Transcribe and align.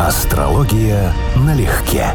Астрология 0.00 1.14
налегке. 1.36 2.06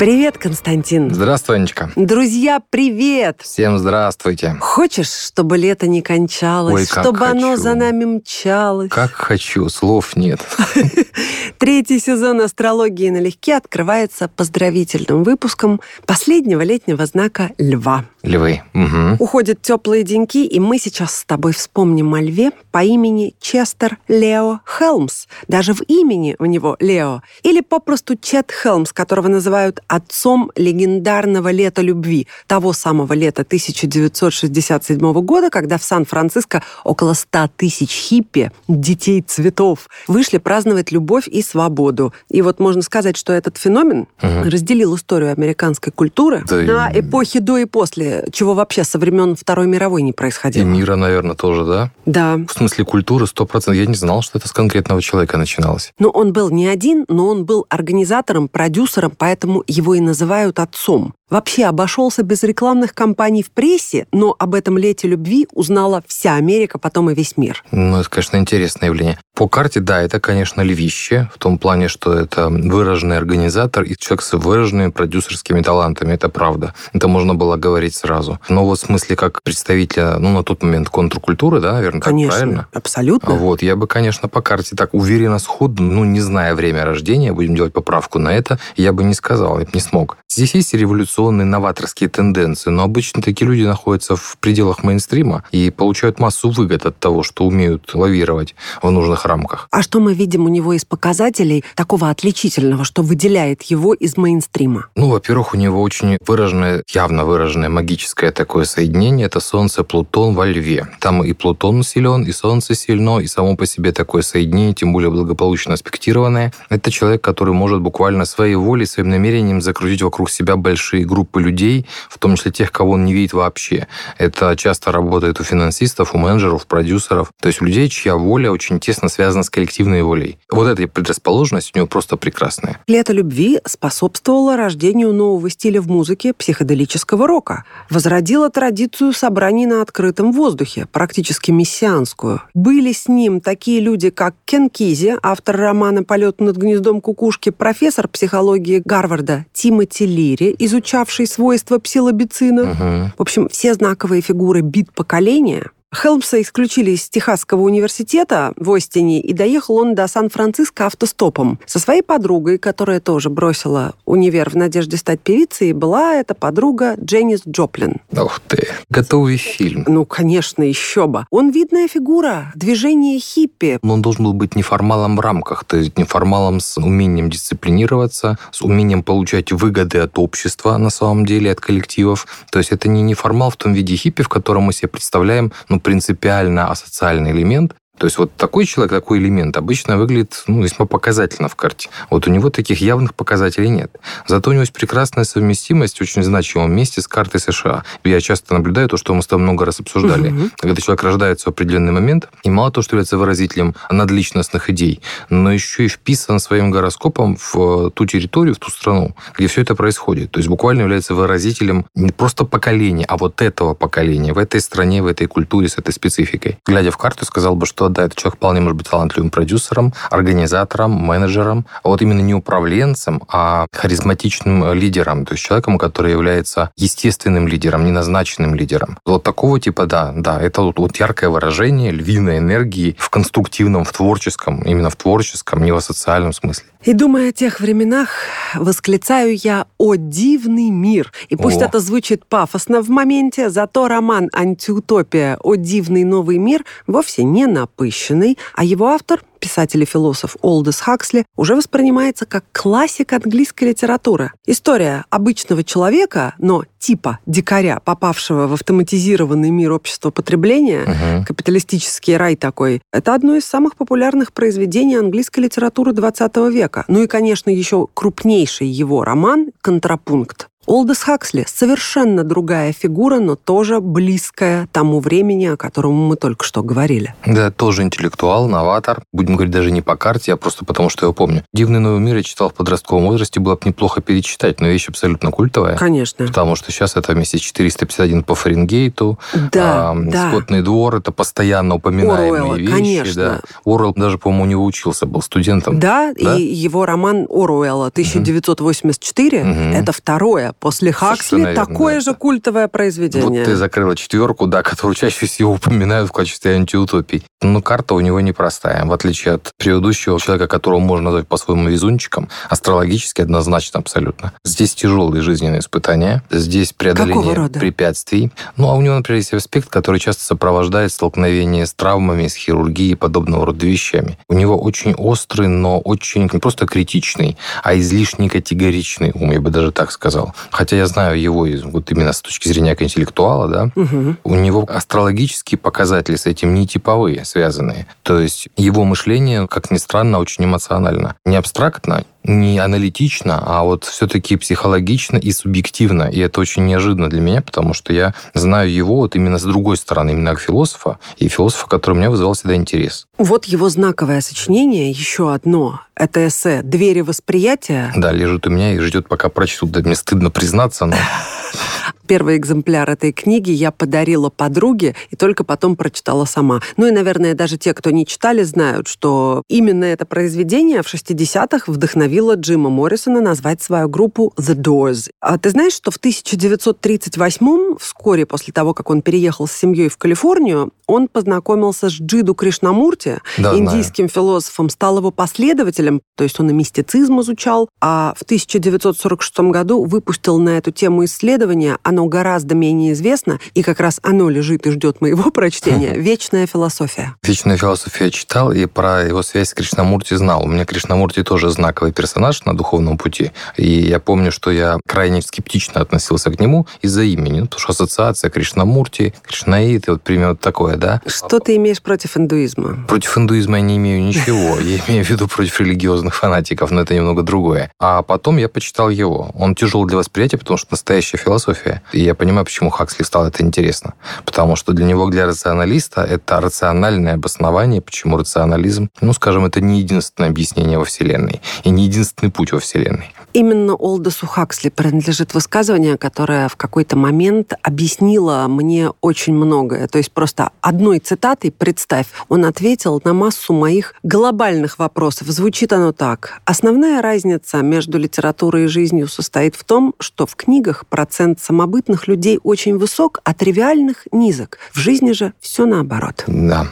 Привет, 0.00 0.38
Константин. 0.38 1.14
Здравствуй, 1.14 1.56
Анечка. 1.56 1.90
Друзья, 1.94 2.62
привет! 2.70 3.42
Всем 3.42 3.78
здравствуйте. 3.78 4.56
Хочешь, 4.58 5.10
чтобы 5.10 5.58
лето 5.58 5.86
не 5.88 6.00
кончалось, 6.00 6.74
Ой, 6.74 6.86
как 6.86 7.04
чтобы 7.04 7.26
оно 7.26 7.50
хочу. 7.50 7.62
за 7.62 7.74
нами 7.74 8.06
мчалось? 8.06 8.88
Как 8.88 9.10
хочу, 9.12 9.68
слов 9.68 10.16
нет. 10.16 10.40
Третий 11.58 12.00
сезон 12.00 12.40
астрологии 12.40 13.10
налегке 13.10 13.56
открывается 13.56 14.28
поздравительным 14.28 15.22
выпуском 15.22 15.82
последнего 16.06 16.62
летнего 16.62 17.04
знака 17.04 17.50
Льва. 17.58 18.06
Львы. 18.22 18.62
Мгм. 18.74 19.16
Уходят 19.18 19.62
теплые 19.62 20.02
деньки, 20.02 20.46
и 20.46 20.60
мы 20.60 20.78
сейчас 20.78 21.14
с 21.16 21.24
тобой 21.24 21.52
вспомним 21.52 22.14
о 22.14 22.20
льве 22.20 22.52
по 22.70 22.82
имени 22.82 23.34
Честер 23.40 23.98
Лео 24.08 24.60
Хелмс. 24.66 25.26
Даже 25.48 25.72
в 25.72 25.80
имени 25.82 26.36
у 26.38 26.44
него 26.44 26.76
Лео. 26.80 27.22
Или 27.42 27.60
попросту 27.60 28.16
Чет 28.16 28.50
Хелмс, 28.50 28.92
которого 28.92 29.28
называют 29.28 29.80
отцом 29.90 30.50
легендарного 30.56 31.50
лета 31.50 31.82
любви, 31.82 32.26
того 32.46 32.72
самого 32.72 33.12
лета 33.12 33.42
1967 33.42 35.12
года, 35.22 35.50
когда 35.50 35.78
в 35.78 35.82
Сан-Франциско 35.82 36.62
около 36.84 37.14
100 37.14 37.50
тысяч 37.56 37.90
хиппи, 37.90 38.52
детей 38.68 39.22
цветов, 39.22 39.88
вышли 40.06 40.38
праздновать 40.38 40.92
любовь 40.92 41.26
и 41.26 41.42
свободу. 41.42 42.12
И 42.28 42.40
вот 42.42 42.60
можно 42.60 42.82
сказать, 42.82 43.16
что 43.16 43.32
этот 43.32 43.56
феномен 43.58 44.06
разделил 44.20 44.94
историю 44.96 45.32
американской 45.32 45.92
культуры 45.92 46.44
Да 46.48 46.62
и- 46.62 46.66
на 46.66 46.90
эпохи 46.94 47.40
до 47.40 47.58
и 47.58 47.64
после, 47.64 48.26
чего 48.32 48.54
вообще 48.54 48.84
со 48.84 48.98
времен 48.98 49.34
Второй 49.34 49.66
мировой 49.66 50.02
не 50.02 50.10
И 50.10 50.12
происходило. 50.12 50.64
мира, 50.64 50.94
наверное, 50.96 51.34
тоже, 51.34 51.64
да? 51.64 51.90
Да. 52.06 52.36
В 52.48 52.52
смысле 52.52 52.84
культуры 52.84 53.26
100%. 53.26 53.74
Я 53.74 53.86
не 53.86 53.94
знал, 53.94 54.22
что 54.22 54.38
это 54.38 54.46
с 54.46 54.52
конкретного 54.52 55.02
человека 55.02 55.36
начиналось. 55.36 55.92
Но 55.98 56.10
он 56.10 56.32
был 56.32 56.50
не 56.50 56.66
один, 56.68 57.04
но 57.08 57.26
он 57.26 57.44
был 57.44 57.66
организатором, 57.68 58.48
продюсером, 58.48 59.12
поэтому 59.16 59.64
его 59.66 59.79
и 59.94 60.00
называют 60.00 60.58
отцом. 60.58 61.14
Вообще 61.30 61.66
обошелся 61.66 62.24
без 62.24 62.42
рекламных 62.42 62.92
кампаний 62.92 63.44
в 63.44 63.52
прессе, 63.52 64.06
но 64.10 64.34
об 64.36 64.54
этом 64.54 64.76
лете 64.76 65.06
любви 65.06 65.46
узнала 65.52 66.02
вся 66.08 66.34
Америка, 66.34 66.78
потом 66.78 67.08
и 67.08 67.14
весь 67.14 67.36
мир. 67.36 67.62
Ну, 67.70 68.00
это, 68.00 68.10
конечно, 68.10 68.36
интересное 68.36 68.88
явление. 68.88 69.18
По 69.34 69.48
карте, 69.48 69.80
да, 69.80 70.02
это, 70.02 70.20
конечно, 70.20 70.60
львище, 70.60 71.30
в 71.32 71.38
том 71.38 71.58
плане, 71.58 71.88
что 71.88 72.12
это 72.12 72.48
выраженный 72.48 73.16
организатор 73.16 73.84
и 73.84 73.96
человек 73.96 74.22
с 74.22 74.32
выраженными 74.32 74.90
продюсерскими 74.90 75.62
талантами. 75.62 76.12
Это 76.12 76.28
правда. 76.28 76.74
Это 76.92 77.08
можно 77.08 77.34
было 77.34 77.56
говорить 77.56 77.94
сразу. 77.94 78.40
Но 78.48 78.66
вот 78.66 78.80
в 78.80 78.82
смысле, 78.82 79.14
как 79.16 79.42
представителя, 79.42 80.18
ну, 80.18 80.30
на 80.30 80.42
тот 80.42 80.62
момент 80.62 80.88
контркультуры, 80.90 81.60
да, 81.60 81.74
наверное, 81.74 82.00
так 82.00 82.10
Конечно, 82.10 82.38
правильно? 82.38 82.66
абсолютно. 82.74 83.34
Вот, 83.34 83.62
я 83.62 83.76
бы, 83.76 83.86
конечно, 83.86 84.28
по 84.28 84.42
карте 84.42 84.74
так 84.74 84.94
уверенно 84.94 85.38
сходу, 85.38 85.82
ну, 85.82 86.04
не 86.04 86.20
зная 86.20 86.54
время 86.56 86.84
рождения, 86.84 87.32
будем 87.32 87.54
делать 87.54 87.72
поправку 87.72 88.18
на 88.18 88.34
это, 88.34 88.58
я 88.76 88.92
бы 88.92 89.04
не 89.04 89.14
сказал, 89.14 89.60
я 89.60 89.64
бы 89.64 89.70
не 89.72 89.80
смог. 89.80 90.18
Здесь 90.28 90.54
есть 90.54 90.74
и 90.74 90.76
революционные 91.20 91.44
новаторские 91.44 92.08
тенденции, 92.08 92.70
но 92.70 92.82
обычно 92.84 93.22
такие 93.22 93.46
люди 93.46 93.62
находятся 93.62 94.16
в 94.16 94.36
пределах 94.40 94.82
мейнстрима 94.82 95.44
и 95.52 95.70
получают 95.70 96.18
массу 96.18 96.50
выгод 96.50 96.86
от 96.86 96.98
того, 96.98 97.22
что 97.22 97.44
умеют 97.44 97.90
лавировать 97.94 98.54
в 98.82 98.90
нужных 98.90 99.26
рамках. 99.26 99.68
А 99.70 99.82
что 99.82 100.00
мы 100.00 100.14
видим 100.14 100.46
у 100.46 100.48
него 100.48 100.72
из 100.72 100.84
показателей 100.84 101.62
такого 101.74 102.08
отличительного, 102.08 102.84
что 102.84 103.02
выделяет 103.02 103.62
его 103.62 103.92
из 103.92 104.16
мейнстрима? 104.16 104.86
Ну, 104.96 105.10
во-первых, 105.10 105.54
у 105.54 105.56
него 105.58 105.82
очень 105.82 106.16
выраженное, 106.26 106.82
явно 106.88 107.24
выраженное 107.24 107.68
магическое 107.68 108.30
такое 108.30 108.64
соединение. 108.64 109.26
Это 109.26 109.40
Солнце-Плутон 109.40 110.34
во 110.34 110.46
Льве. 110.46 110.88
Там 111.00 111.22
и 111.22 111.32
Плутон 111.34 111.82
силен, 111.82 112.22
и 112.22 112.32
Солнце 112.32 112.74
сильно, 112.74 113.18
и 113.18 113.26
само 113.26 113.56
по 113.56 113.66
себе 113.66 113.92
такое 113.92 114.22
соединение, 114.22 114.74
тем 114.74 114.92
более 114.92 115.10
благополучно 115.10 115.74
аспектированное. 115.74 116.52
Это 116.70 116.90
человек, 116.90 117.20
который 117.20 117.52
может 117.52 117.80
буквально 117.80 118.24
своей 118.24 118.54
волей, 118.54 118.86
своим 118.86 119.10
намерением 119.10 119.60
закрутить 119.60 120.02
вокруг 120.02 120.30
себя 120.30 120.56
большие 120.56 121.04
группы 121.10 121.42
людей, 121.42 121.86
в 122.08 122.18
том 122.18 122.36
числе 122.36 122.52
тех, 122.52 122.72
кого 122.72 122.92
он 122.92 123.04
не 123.04 123.12
видит 123.12 123.34
вообще. 123.34 123.86
Это 124.16 124.56
часто 124.56 124.92
работает 124.92 125.40
у 125.40 125.44
финансистов, 125.44 126.14
у 126.14 126.18
менеджеров, 126.18 126.66
продюсеров. 126.66 127.32
То 127.40 127.48
есть 127.48 127.60
у 127.60 127.66
людей, 127.66 127.88
чья 127.88 128.16
воля 128.16 128.50
очень 128.50 128.80
тесно 128.80 129.08
связана 129.08 129.42
с 129.42 129.50
коллективной 129.50 130.02
волей. 130.02 130.38
Вот 130.50 130.66
эта 130.66 130.88
предрасположенность 130.88 131.72
у 131.74 131.78
него 131.78 131.86
просто 131.86 132.16
прекрасная. 132.16 132.80
Лето 132.86 133.12
любви 133.12 133.60
способствовало 133.66 134.56
рождению 134.56 135.12
нового 135.12 135.50
стиля 135.50 135.82
в 135.82 135.88
музыке 135.88 136.32
психоделического 136.32 137.26
рока. 137.26 137.64
Возродило 137.90 138.48
традицию 138.50 139.12
собраний 139.12 139.66
на 139.66 139.82
открытом 139.82 140.32
воздухе, 140.32 140.86
практически 140.90 141.50
мессианскую. 141.50 142.42
Были 142.54 142.92
с 142.92 143.08
ним 143.08 143.40
такие 143.40 143.80
люди, 143.80 144.10
как 144.10 144.34
Кен 144.44 144.70
Кизи, 144.70 145.16
автор 145.22 145.56
романа 145.56 146.04
«Полет 146.04 146.40
над 146.40 146.56
гнездом 146.56 147.00
кукушки», 147.00 147.50
профессор 147.50 148.08
психологии 148.08 148.80
Гарварда 148.84 149.46
Тимоти 149.52 150.06
Лири, 150.06 150.54
изучавший 151.00 151.26
свойства 151.26 151.78
псилобицина. 151.78 152.64
Мгм. 152.64 153.12
В 153.16 153.22
общем, 153.22 153.48
все 153.48 153.74
знаковые 153.74 154.22
фигуры 154.22 154.60
бит-поколения. 154.60 155.70
Хелмса 155.92 156.40
исключили 156.40 156.92
из 156.92 157.08
Техасского 157.08 157.62
университета 157.62 158.52
в 158.56 158.72
Остине, 158.72 159.20
и 159.20 159.32
доехал 159.32 159.76
он 159.76 159.96
до 159.96 160.06
Сан-Франциско 160.06 160.86
автостопом. 160.86 161.58
Со 161.66 161.80
своей 161.80 162.02
подругой, 162.02 162.58
которая 162.58 163.00
тоже 163.00 163.28
бросила 163.28 163.94
универ 164.04 164.50
в 164.50 164.54
надежде 164.54 164.96
стать 164.96 165.20
певицей, 165.20 165.72
была 165.72 166.14
эта 166.14 166.34
подруга 166.34 166.94
Дженнис 166.94 167.42
Джоплин. 167.46 167.96
Ух 168.12 168.40
ты. 168.46 168.68
Готовый 168.88 169.36
фильм. 169.36 169.84
Ну, 169.88 170.04
конечно, 170.04 170.62
еще 170.62 171.08
бы. 171.08 171.26
Он 171.30 171.50
видная 171.50 171.88
фигура, 171.88 172.52
движение 172.54 173.18
хиппи. 173.18 173.80
Но 173.82 173.94
он 173.94 174.02
должен 174.02 174.26
был 174.26 174.32
быть 174.32 174.54
неформалом 174.54 175.16
в 175.16 175.20
рамках, 175.20 175.64
то 175.64 175.76
есть 175.76 175.98
неформалом 175.98 176.60
с 176.60 176.78
умением 176.78 177.30
дисциплинироваться, 177.30 178.38
с 178.52 178.62
умением 178.62 179.02
получать 179.02 179.50
выгоды 179.50 179.98
от 179.98 180.16
общества 180.20 180.76
на 180.76 180.90
самом 180.90 181.26
деле, 181.26 181.50
от 181.50 181.60
коллективов. 181.60 182.28
То 182.52 182.60
есть 182.60 182.70
это 182.70 182.88
не 182.88 183.02
неформал 183.02 183.50
в 183.50 183.56
том 183.56 183.72
виде 183.72 183.96
хиппи, 183.96 184.22
в 184.22 184.28
котором 184.28 184.64
мы 184.64 184.72
себе 184.72 184.86
представляем 184.86 185.52
ну, 185.68 185.79
принципиально 185.80 186.70
асоциальный 186.70 187.32
элемент, 187.32 187.74
то 188.00 188.06
есть 188.06 188.16
вот 188.16 188.34
такой 188.34 188.64
человек, 188.64 188.92
такой 188.92 189.18
элемент 189.18 189.58
обычно 189.58 189.98
выглядит 189.98 190.44
ну, 190.46 190.62
весьма 190.62 190.86
показательно 190.86 191.50
в 191.50 191.54
карте. 191.54 191.90
Вот 192.08 192.26
у 192.26 192.30
него 192.30 192.48
таких 192.48 192.80
явных 192.80 193.14
показателей 193.14 193.68
нет. 193.68 193.94
Зато 194.26 194.48
у 194.48 194.52
него 194.54 194.62
есть 194.62 194.72
прекрасная 194.72 195.24
совместимость 195.24 195.98
в 195.98 196.00
очень 196.00 196.22
значимом 196.22 196.74
месте 196.74 197.02
с 197.02 197.06
картой 197.06 197.42
США. 197.42 197.84
Я 198.02 198.22
часто 198.22 198.54
наблюдаю 198.54 198.88
то, 198.88 198.96
что 198.96 199.12
мы 199.12 199.22
с 199.22 199.26
тобой 199.26 199.42
много 199.42 199.66
раз 199.66 199.80
обсуждали. 199.80 200.30
Мгм. 200.30 200.50
Когда 200.56 200.80
человек 200.80 201.02
рождается 201.02 201.44
в 201.44 201.48
определенный 201.48 201.92
момент, 201.92 202.30
и 202.42 202.48
мало 202.48 202.72
того, 202.72 202.82
что 202.82 202.94
является 202.94 203.18
выразителем 203.18 203.74
надличностных 203.90 204.70
идей, 204.70 205.02
но 205.28 205.52
еще 205.52 205.84
и 205.84 205.88
вписан 205.88 206.40
своим 206.40 206.70
гороскопом 206.70 207.36
в 207.36 207.90
ту 207.90 208.06
территорию, 208.06 208.54
в 208.54 208.58
ту 208.58 208.70
страну, 208.70 209.14
где 209.36 209.46
все 209.46 209.60
это 209.60 209.74
происходит. 209.74 210.30
То 210.30 210.38
есть 210.38 210.48
буквально 210.48 210.80
является 210.80 211.14
выразителем 211.14 211.84
не 211.94 212.12
просто 212.12 212.46
поколения, 212.46 213.04
а 213.04 213.18
вот 213.18 213.42
этого 213.42 213.74
поколения, 213.74 214.32
в 214.32 214.38
этой 214.38 214.62
стране, 214.62 215.02
в 215.02 215.06
этой 215.06 215.26
культуре, 215.26 215.68
с 215.68 215.76
этой 215.76 215.92
спецификой. 215.92 216.58
Глядя 216.66 216.90
в 216.92 216.96
карту, 216.96 217.26
сказал 217.26 217.56
бы, 217.56 217.66
что 217.66 217.89
да, 217.92 218.04
этот 218.04 218.18
человек 218.18 218.36
вполне 218.36 218.60
может 218.60 218.76
быть 218.76 218.88
талантливым 218.88 219.30
продюсером, 219.30 219.92
организатором, 220.10 220.92
менеджером, 220.92 221.66
а 221.82 221.88
вот 221.88 222.02
именно 222.02 222.20
не 222.20 222.34
управленцем, 222.34 223.22
а 223.28 223.66
харизматичным 223.72 224.72
лидером, 224.72 225.24
то 225.24 225.34
есть 225.34 225.44
человеком, 225.44 225.78
который 225.78 226.12
является 226.12 226.70
естественным 226.76 227.48
лидером, 227.48 227.84
не 227.84 227.92
назначенным 227.92 228.54
лидером. 228.54 228.98
Вот 229.04 229.22
такого 229.22 229.60
типа, 229.60 229.86
да, 229.86 230.12
да, 230.14 230.40
это 230.40 230.62
вот, 230.62 230.78
вот 230.78 230.96
яркое 230.96 231.30
выражение 231.30 231.90
львиной 231.90 232.38
энергии 232.38 232.96
в 232.98 233.10
конструктивном, 233.10 233.84
в 233.84 233.92
творческом, 233.92 234.62
именно 234.62 234.90
в 234.90 234.96
творческом, 234.96 235.62
не 235.62 235.72
в 235.72 235.80
социальном 235.80 236.32
смысле. 236.32 236.66
И 236.82 236.94
думая 236.94 237.28
о 237.28 237.32
тех 237.32 237.60
временах, 237.60 238.08
восклицаю 238.54 239.36
я 239.36 239.66
«О 239.76 239.96
дивный 239.96 240.70
мир!» 240.70 241.12
И 241.28 241.36
пусть 241.36 241.60
О. 241.60 241.66
это 241.66 241.78
звучит 241.78 242.24
пафосно 242.24 242.80
в 242.80 242.88
моменте, 242.88 243.50
зато 243.50 243.86
роман 243.86 244.30
«Антиутопия. 244.32 245.36
О 245.42 245.56
дивный 245.56 246.04
новый 246.04 246.38
мир» 246.38 246.64
вовсе 246.86 247.22
не 247.22 247.46
напыщенный, 247.80 248.38
а 248.54 248.64
его 248.64 248.88
автор 248.88 249.22
писатель 249.40 249.82
и 249.82 249.86
философ 249.86 250.36
Олдес 250.42 250.80
Хаксли, 250.80 251.24
уже 251.34 251.54
воспринимается 251.56 252.26
как 252.26 252.44
классик 252.52 253.14
английской 253.14 253.64
литературы. 253.64 254.32
История 254.46 255.06
обычного 255.08 255.64
человека, 255.64 256.34
но 256.36 256.64
типа 256.78 257.20
дикаря, 257.24 257.80
попавшего 257.82 258.46
в 258.46 258.52
автоматизированный 258.52 259.48
мир 259.48 259.72
общества 259.72 260.10
потребления, 260.10 260.84
Мгм. 260.84 261.24
капиталистический 261.24 262.18
рай 262.18 262.36
такой, 262.36 262.82
это 262.92 263.14
одно 263.14 263.34
из 263.36 263.46
самых 263.46 263.76
популярных 263.76 264.34
произведений 264.34 264.96
английской 264.96 265.40
литературы 265.40 265.92
20 265.94 266.50
века. 266.50 266.84
Ну 266.86 267.02
и, 267.02 267.06
конечно, 267.06 267.48
еще 267.48 267.86
крупнейший 267.94 268.66
его 268.66 269.04
роман 269.04 269.52
«Контрапункт». 269.62 270.49
Олдос 270.70 271.00
Хаксли 271.00 271.44
совершенно 271.48 272.22
другая 272.22 272.72
фигура, 272.72 273.18
но 273.18 273.34
тоже 273.34 273.80
близкая 273.80 274.68
тому 274.70 275.00
времени, 275.00 275.46
о 275.46 275.56
котором 275.56 275.94
мы 275.94 276.14
только 276.14 276.44
что 276.44 276.62
говорили. 276.62 277.12
Да, 277.26 277.50
тоже 277.50 277.82
интеллектуал, 277.82 278.46
новатор. 278.46 279.02
Будем 279.12 279.34
говорить, 279.34 279.52
даже 279.52 279.72
не 279.72 279.82
по 279.82 279.96
карте, 279.96 280.32
а 280.32 280.36
просто 280.36 280.64
потому, 280.64 280.88
что 280.88 281.08
я 281.08 281.12
помню. 281.12 281.42
«Дивный 281.52 281.80
новый 281.80 281.98
мир» 281.98 282.18
я 282.18 282.22
читал 282.22 282.50
в 282.50 282.54
подростковом 282.54 283.06
возрасте, 283.06 283.40
было 283.40 283.56
бы 283.56 283.62
неплохо 283.64 284.00
перечитать, 284.00 284.60
но 284.60 284.68
вещь 284.68 284.88
абсолютно 284.88 285.32
культовая. 285.32 285.76
Конечно. 285.76 286.24
Потому 286.28 286.54
что 286.54 286.70
сейчас 286.70 286.94
это 286.94 287.14
вместе 287.14 287.40
451 287.40 288.22
по 288.22 288.36
Фаренгейту. 288.36 289.18
Да, 289.50 289.90
а, 289.90 289.96
да. 289.96 290.30
«Скотный 290.30 290.62
двор»— 290.62 290.94
это 290.98 291.10
постоянно 291.10 291.74
упоминаемые 291.74 292.42
Оруэлла, 292.42 292.54
вещи. 292.54 292.72
конечно. 292.72 293.14
Да. 293.24 293.40
Оруэлл 293.64 293.94
даже, 293.94 294.18
по-моему, 294.18 294.44
него 294.44 294.64
учился, 294.64 295.06
был 295.06 295.20
студентом. 295.20 295.80
Да, 295.80 296.12
да? 296.16 296.36
и 296.36 296.42
его 296.42 296.86
роман 296.86 297.26
Оруэлла 297.28 297.88
1984 297.88 299.40
угу. 299.40 299.48
это 299.50 299.90
второе 299.90 300.54
после 300.60 300.92
Хаксли 300.92 301.38
верно, 301.38 301.54
такое 301.54 301.94
да. 301.94 302.00
же 302.00 302.14
культовое 302.14 302.68
произведение. 302.68 303.40
Вот 303.40 303.44
ты 303.44 303.56
закрыла 303.56 303.96
четверку, 303.96 304.46
да, 304.46 304.62
которую 304.62 304.94
чаще 304.94 305.26
всего 305.26 305.52
упоминают 305.52 306.08
в 306.08 306.12
качестве 306.12 306.54
антиутопий. 306.54 307.24
Но 307.42 307.62
карта 307.62 307.94
у 307.94 308.00
него 308.00 308.20
непростая. 308.20 308.84
В 308.84 308.92
отличие 308.92 309.34
от 309.34 309.52
предыдущего 309.56 310.20
человека, 310.20 310.46
которого 310.46 310.78
можно 310.78 311.06
назвать 311.06 311.26
по-своему 311.26 311.68
везунчиком, 311.68 312.28
астрологически 312.48 313.22
однозначно 313.22 313.80
абсолютно. 313.80 314.32
Здесь 314.44 314.74
тяжелые 314.74 315.22
жизненные 315.22 315.60
испытания, 315.60 316.22
здесь 316.30 316.72
преодоление 316.72 317.48
препятствий. 317.48 318.30
Ну, 318.56 318.68
а 318.68 318.74
у 318.74 318.82
него, 318.82 318.96
например, 318.96 319.18
есть 319.18 319.32
аспект, 319.32 319.70
который 319.70 319.98
часто 319.98 320.22
сопровождает 320.24 320.92
столкновение 320.92 321.66
с 321.66 321.72
травмами, 321.72 322.28
с 322.28 322.34
хирургией 322.34 322.92
и 322.92 322.94
подобного 322.94 323.46
рода 323.46 323.64
вещами. 323.66 324.18
У 324.28 324.34
него 324.34 324.60
очень 324.60 324.94
острый, 324.94 325.48
но 325.48 325.80
очень 325.80 326.28
не 326.30 326.38
просто 326.38 326.66
критичный, 326.66 327.38
а 327.62 327.74
излишне 327.76 328.28
категоричный 328.28 329.12
ум, 329.14 329.30
я 329.30 329.40
бы 329.40 329.50
даже 329.50 329.72
так 329.72 329.90
сказал. 329.92 330.34
Хотя 330.50 330.76
я 330.76 330.86
знаю 330.86 331.20
его 331.20 331.46
вот 331.64 331.90
именно 331.90 332.12
с 332.12 332.20
точки 332.20 332.48
зрения 332.48 332.70
как 332.70 332.82
интеллектуала, 332.82 333.48
да, 333.48 333.70
угу. 333.74 334.16
у 334.24 334.34
него 334.34 334.66
астрологические 334.68 335.58
показатели 335.58 336.16
с 336.16 336.26
этим 336.26 336.54
не 336.54 336.66
типовые, 336.66 337.24
связанные. 337.24 337.86
То 338.02 338.18
есть 338.18 338.48
его 338.56 338.84
мышление, 338.84 339.46
как 339.46 339.70
ни 339.70 339.78
странно, 339.78 340.18
очень 340.18 340.44
эмоционально. 340.44 341.16
Не 341.24 341.36
абстрактно, 341.36 342.04
не 342.24 342.58
аналитично, 342.58 343.42
а 343.44 343.62
вот 343.64 343.84
все-таки 343.84 344.36
психологично 344.36 345.16
и 345.16 345.32
субъективно. 345.32 346.04
И 346.04 346.18
это 346.18 346.40
очень 346.40 346.66
неожиданно 346.66 347.08
для 347.08 347.20
меня, 347.20 347.42
потому 347.42 347.74
что 347.74 347.92
я 347.92 348.14
знаю 348.34 348.72
его 348.72 348.96
вот 348.96 349.16
именно 349.16 349.38
с 349.38 349.42
другой 349.42 349.76
стороны, 349.76 350.10
именно 350.10 350.30
как 350.30 350.40
философа, 350.40 350.98
и 351.16 351.28
философа, 351.28 351.66
который 351.66 351.94
у 351.94 351.98
меня 351.98 352.10
вызывал 352.10 352.34
всегда 352.34 352.54
интерес. 352.54 353.06
Вот 353.18 353.46
его 353.46 353.68
знаковое 353.68 354.20
сочинение, 354.20 354.90
еще 354.90 355.32
одно, 355.32 355.80
это 355.94 356.26
эссе 356.26 356.62
«Двери 356.62 357.00
восприятия». 357.00 357.92
Да, 357.96 358.12
лежит 358.12 358.46
у 358.46 358.50
меня 358.50 358.74
и 358.74 358.78
ждет, 358.78 359.08
пока 359.08 359.28
прочту. 359.28 359.66
Да, 359.66 359.80
мне 359.80 359.94
стыдно 359.94 360.30
признаться, 360.30 360.86
но... 360.86 360.96
Первый 362.10 362.38
экземпляр 362.38 362.90
этой 362.90 363.12
книги 363.12 363.52
я 363.52 363.70
подарила 363.70 364.30
подруге 364.30 364.96
и 365.10 365.16
только 365.16 365.44
потом 365.44 365.76
прочитала 365.76 366.24
сама. 366.24 366.60
Ну 366.76 366.88
и, 366.88 366.90
наверное, 366.90 367.34
даже 367.34 367.56
те, 367.56 367.72
кто 367.72 367.92
не 367.92 368.04
читали, 368.04 368.42
знают, 368.42 368.88
что 368.88 369.44
именно 369.48 369.84
это 369.84 370.06
произведение 370.06 370.82
в 370.82 370.92
60-х 370.92 371.70
вдохновило 371.70 372.10
Джима 372.34 372.70
Моррисона 372.70 373.20
назвать 373.20 373.62
свою 373.62 373.88
группу 373.88 374.32
The 374.36 374.54
Doors. 374.54 375.10
А 375.20 375.38
ты 375.38 375.50
знаешь, 375.50 375.72
что 375.72 375.90
в 375.90 375.98
1938-м, 375.98 377.78
вскоре 377.78 378.26
после 378.26 378.52
того, 378.52 378.74
как 378.74 378.90
он 378.90 379.02
переехал 379.02 379.46
с 379.46 379.52
семьей 379.52 379.88
в 379.88 379.96
Калифорнию, 379.96 380.72
он 380.86 381.08
познакомился 381.08 381.88
с 381.88 381.92
Джиду 381.92 382.34
Кришнамурти, 382.34 383.20
да, 383.38 383.56
индийским 383.56 384.08
знаю. 384.08 384.10
философом, 384.10 384.68
стал 384.68 384.98
его 384.98 385.10
последователем, 385.10 386.00
то 386.16 386.24
есть 386.24 386.38
он 386.40 386.50
и 386.50 386.52
мистицизм 386.52 387.20
изучал, 387.20 387.68
а 387.80 388.14
в 388.18 388.22
1946 388.22 389.38
году 389.50 389.84
выпустил 389.84 390.38
на 390.38 390.58
эту 390.58 390.72
тему 390.72 391.04
исследование, 391.04 391.78
оно 391.82 392.06
гораздо 392.06 392.54
менее 392.54 392.92
известно, 392.92 393.38
и 393.54 393.62
как 393.62 393.80
раз 393.80 394.00
оно 394.02 394.28
лежит 394.28 394.66
и 394.66 394.70
ждет 394.70 395.00
моего 395.00 395.30
прочтения, 395.30 395.94
«Вечная 395.96 396.46
философия». 396.46 397.14
«Вечная 397.22 397.56
философия» 397.56 398.06
я 398.06 398.10
читал, 398.10 398.52
и 398.52 398.66
про 398.66 399.02
его 399.04 399.22
связь 399.22 399.50
с 399.50 399.54
Кришнамурти 399.54 400.14
знал. 400.14 400.44
У 400.44 400.48
меня 400.48 400.64
Кришнамурти 400.64 401.22
тоже 401.22 401.50
знаковый 401.50 401.92
персонаж 402.00 402.46
на 402.46 402.56
духовном 402.56 402.96
пути, 402.96 403.30
и 403.58 403.68
я 403.68 404.00
помню, 404.00 404.32
что 404.32 404.50
я 404.50 404.78
крайне 404.86 405.20
скептично 405.20 405.82
относился 405.82 406.30
к 406.30 406.40
нему 406.40 406.66
из-за 406.80 407.02
имени, 407.02 407.40
ну, 407.40 407.46
потому 407.46 407.60
что 407.60 407.72
ассоциация 407.72 408.30
Кришнамурти, 408.30 409.12
Кришнаит, 409.22 409.86
и 409.86 409.90
вот 409.90 410.02
примерно 410.02 410.34
такое, 410.34 410.76
да. 410.76 411.02
Что 411.06 411.40
ты 411.40 411.56
имеешь 411.56 411.82
против 411.82 412.16
индуизма? 412.16 412.86
Против 412.88 413.18
индуизма 413.18 413.58
я 413.58 413.62
не 413.62 413.76
имею 413.76 414.02
ничего. 414.02 414.58
Я 414.70 414.78
имею 414.88 415.04
в 415.04 415.10
виду 415.10 415.28
против 415.28 415.60
религиозных 415.60 416.14
фанатиков, 416.14 416.70
но 416.70 416.80
это 416.80 416.94
немного 416.94 417.22
другое. 417.22 417.70
А 417.78 418.02
потом 418.02 418.38
я 418.38 418.48
почитал 418.48 418.88
его. 418.88 419.30
Он 419.34 419.54
тяжел 419.54 419.84
для 419.84 419.98
восприятия, 419.98 420.38
потому 420.38 420.56
что 420.56 420.68
настоящая 420.70 421.18
философия. 421.18 421.82
И 421.92 422.00
я 422.00 422.14
понимаю, 422.14 422.44
почему 422.44 422.70
Хаксли 422.70 423.04
стало 423.04 423.28
это 423.28 423.42
интересно. 423.42 423.94
Потому 424.24 424.56
что 424.56 424.72
для 424.72 424.86
него, 424.86 425.10
для 425.10 425.26
рационалиста, 425.26 426.02
это 426.02 426.40
рациональное 426.40 427.14
обоснование, 427.14 427.80
почему 427.80 428.16
рационализм, 428.16 428.88
ну, 429.00 429.12
скажем, 429.12 429.44
это 429.44 429.60
не 429.60 429.80
единственное 429.80 430.30
объяснение 430.30 430.78
во 430.78 430.84
Вселенной 430.84 431.40
и 431.64 431.70
не 431.70 431.86
единственный 431.90 432.30
путь 432.30 432.52
во 432.52 432.60
Вселенной. 432.60 433.12
Именно 433.32 433.74
Олдосу 433.74 434.26
Хаксли 434.26 434.70
принадлежит 434.70 435.34
высказывание, 435.34 435.96
которое 435.96 436.48
в 436.48 436.56
какой-то 436.56 436.96
момент 436.96 437.52
объяснило 437.62 438.46
мне 438.48 438.90
очень 439.00 439.34
многое. 439.34 439.86
То 439.86 439.98
есть 439.98 440.12
просто 440.12 440.50
одной 440.60 440.98
цитатой, 440.98 441.52
представь, 441.52 442.06
он 442.28 442.44
ответил 442.44 443.00
на 443.04 443.12
массу 443.12 443.52
моих 443.52 443.94
глобальных 444.02 444.78
вопросов. 444.78 445.28
Звучит 445.28 445.72
оно 445.72 445.92
так. 445.92 446.40
Основная 446.44 447.02
разница 447.02 447.58
между 447.58 447.98
литературой 447.98 448.64
и 448.64 448.68
жизнью 448.68 449.08
состоит 449.08 449.54
в 449.54 449.64
том, 449.64 449.94
что 449.98 450.26
в 450.26 450.36
книгах 450.36 450.86
процент 450.86 451.40
самобытных 451.40 452.08
людей 452.08 452.40
очень 452.42 452.78
высок, 452.78 453.20
а 453.24 453.34
тривиальных— 453.34 454.06
низок. 454.12 454.58
В 454.72 454.78
жизни 454.78 455.12
же 455.12 455.32
все 455.40 455.66
наоборот. 455.66 456.24
Да. 456.26 456.66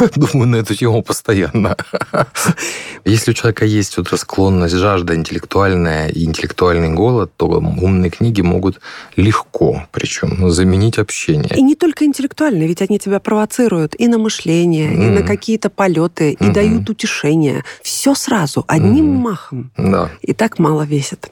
Думаю 0.14 0.48
на 0.48 0.56
эту 0.56 0.74
тему 0.74 1.02
постоянно. 1.02 1.76
Если 3.04 3.30
у 3.30 3.34
человека 3.34 3.64
есть 3.64 3.96
вот 3.96 4.08
склонность, 4.18 4.59
жажда 4.68 5.14
интеллектуальная, 5.14 6.08
и 6.08 6.24
интеллектуальный 6.24 6.90
голод, 6.90 7.32
то 7.36 7.46
умные 7.46 8.10
книги 8.10 8.40
могут 8.42 8.80
легко, 9.16 9.86
причем, 9.92 10.50
заменить 10.50 10.98
общение. 10.98 11.56
И 11.56 11.62
не 11.62 11.74
только 11.74 12.04
интеллектуальные, 12.04 12.68
ведь 12.68 12.82
они 12.82 12.98
тебя 12.98 13.20
провоцируют 13.20 13.94
и 13.98 14.08
на 14.08 14.18
мышление, 14.18 14.90
mm. 14.90 15.06
и 15.06 15.10
на 15.10 15.22
какие-то 15.22 15.70
полеты, 15.70 16.32
и 16.32 16.36
mm-hmm. 16.36 16.52
дают 16.52 16.90
утешение. 16.90 17.64
Все 17.82 18.14
сразу, 18.14 18.64
одним 18.66 19.06
mm-hmm. 19.06 19.18
махом. 19.18 19.70
Да. 19.76 20.10
И 20.22 20.32
так 20.32 20.58
мало 20.58 20.82
весит. 20.82 21.30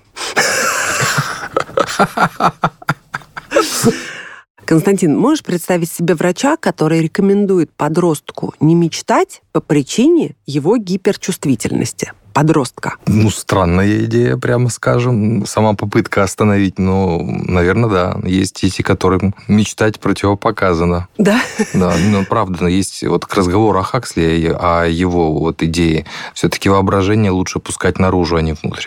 Константин, 4.69 5.17
можешь 5.17 5.43
представить 5.43 5.91
себе 5.91 6.15
врача, 6.15 6.59
который 6.59 7.01
рекомендует 7.01 7.73
подростку 7.73 8.53
не 8.61 8.75
мечтать 8.75 9.41
по 9.53 9.63
причине 9.63 10.37
его 10.45 10.77
гиперчувствительности? 10.77 12.13
Подростка? 12.39 12.95
Ну, 13.09 13.31
странная 13.31 14.05
идея, 14.05 14.37
прямо 14.37 14.69
скажем. 14.69 15.45
Сама 15.45 15.75
попытка 15.75 16.23
остановить, 16.23 16.79
но, 16.79 17.21
наверное, 17.21 17.91
да. 17.91 18.21
Есть 18.23 18.63
эти, 18.63 18.83
которым 18.83 19.35
мечтать 19.49 19.99
противопоказано. 19.99 21.09
Да? 21.19 21.41
Да, 21.75 21.95
ну, 21.99 22.25
правда, 22.25 22.67
есть 22.67 23.03
вот 23.03 23.27
к 23.27 23.35
разговору 23.35 23.81
о 23.81 23.83
Хаксли, 23.83 24.57
о 24.57 24.85
его 24.85 25.33
вот 25.33 25.65
идее, 25.65 26.07
все-таки 26.33 26.69
воображение 26.69 27.33
лучше 27.33 27.59
пускать 27.59 27.99
наружу, 27.99 28.37
а 28.37 28.43
не 28.43 28.53
внутрь. 28.53 28.87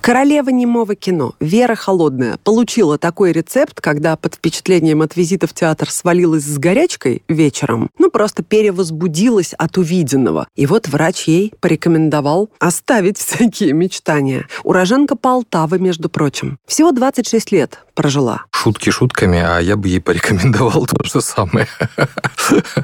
Королева 0.00 0.50
немого 0.50 0.94
кино 0.94 1.34
Вера 1.40 1.74
Холодная 1.74 2.38
получила 2.44 2.96
такой 2.96 3.32
рецепт, 3.32 3.80
когда 3.80 4.16
под 4.16 4.36
впечатлением 4.36 5.02
от 5.02 5.16
визита 5.16 5.46
в 5.46 5.52
театр 5.52 5.90
свалилась 5.90 6.44
с 6.44 6.58
горячкой 6.58 7.22
вечером, 7.28 7.90
ну 7.98 8.10
просто 8.10 8.42
перевозбудилась 8.42 9.52
от 9.52 9.78
увиденного. 9.78 10.46
И 10.54 10.66
вот 10.66 10.88
врач 10.88 11.24
ей 11.24 11.52
порекомендовал 11.60 12.19
оставить 12.58 13.18
всякие 13.18 13.72
мечтания. 13.72 14.46
Уроженка 14.64 15.16
Полтавы, 15.16 15.78
между 15.78 16.08
прочим. 16.08 16.58
Всего 16.66 16.92
26 16.92 17.52
лет 17.52 17.80
прожила. 18.00 18.44
Шутки 18.50 18.88
шутками, 18.88 19.38
а 19.38 19.58
я 19.58 19.76
бы 19.76 19.88
ей 19.88 20.00
порекомендовал 20.00 20.86
то 20.90 21.04
же 21.04 21.20
самое. 21.20 21.66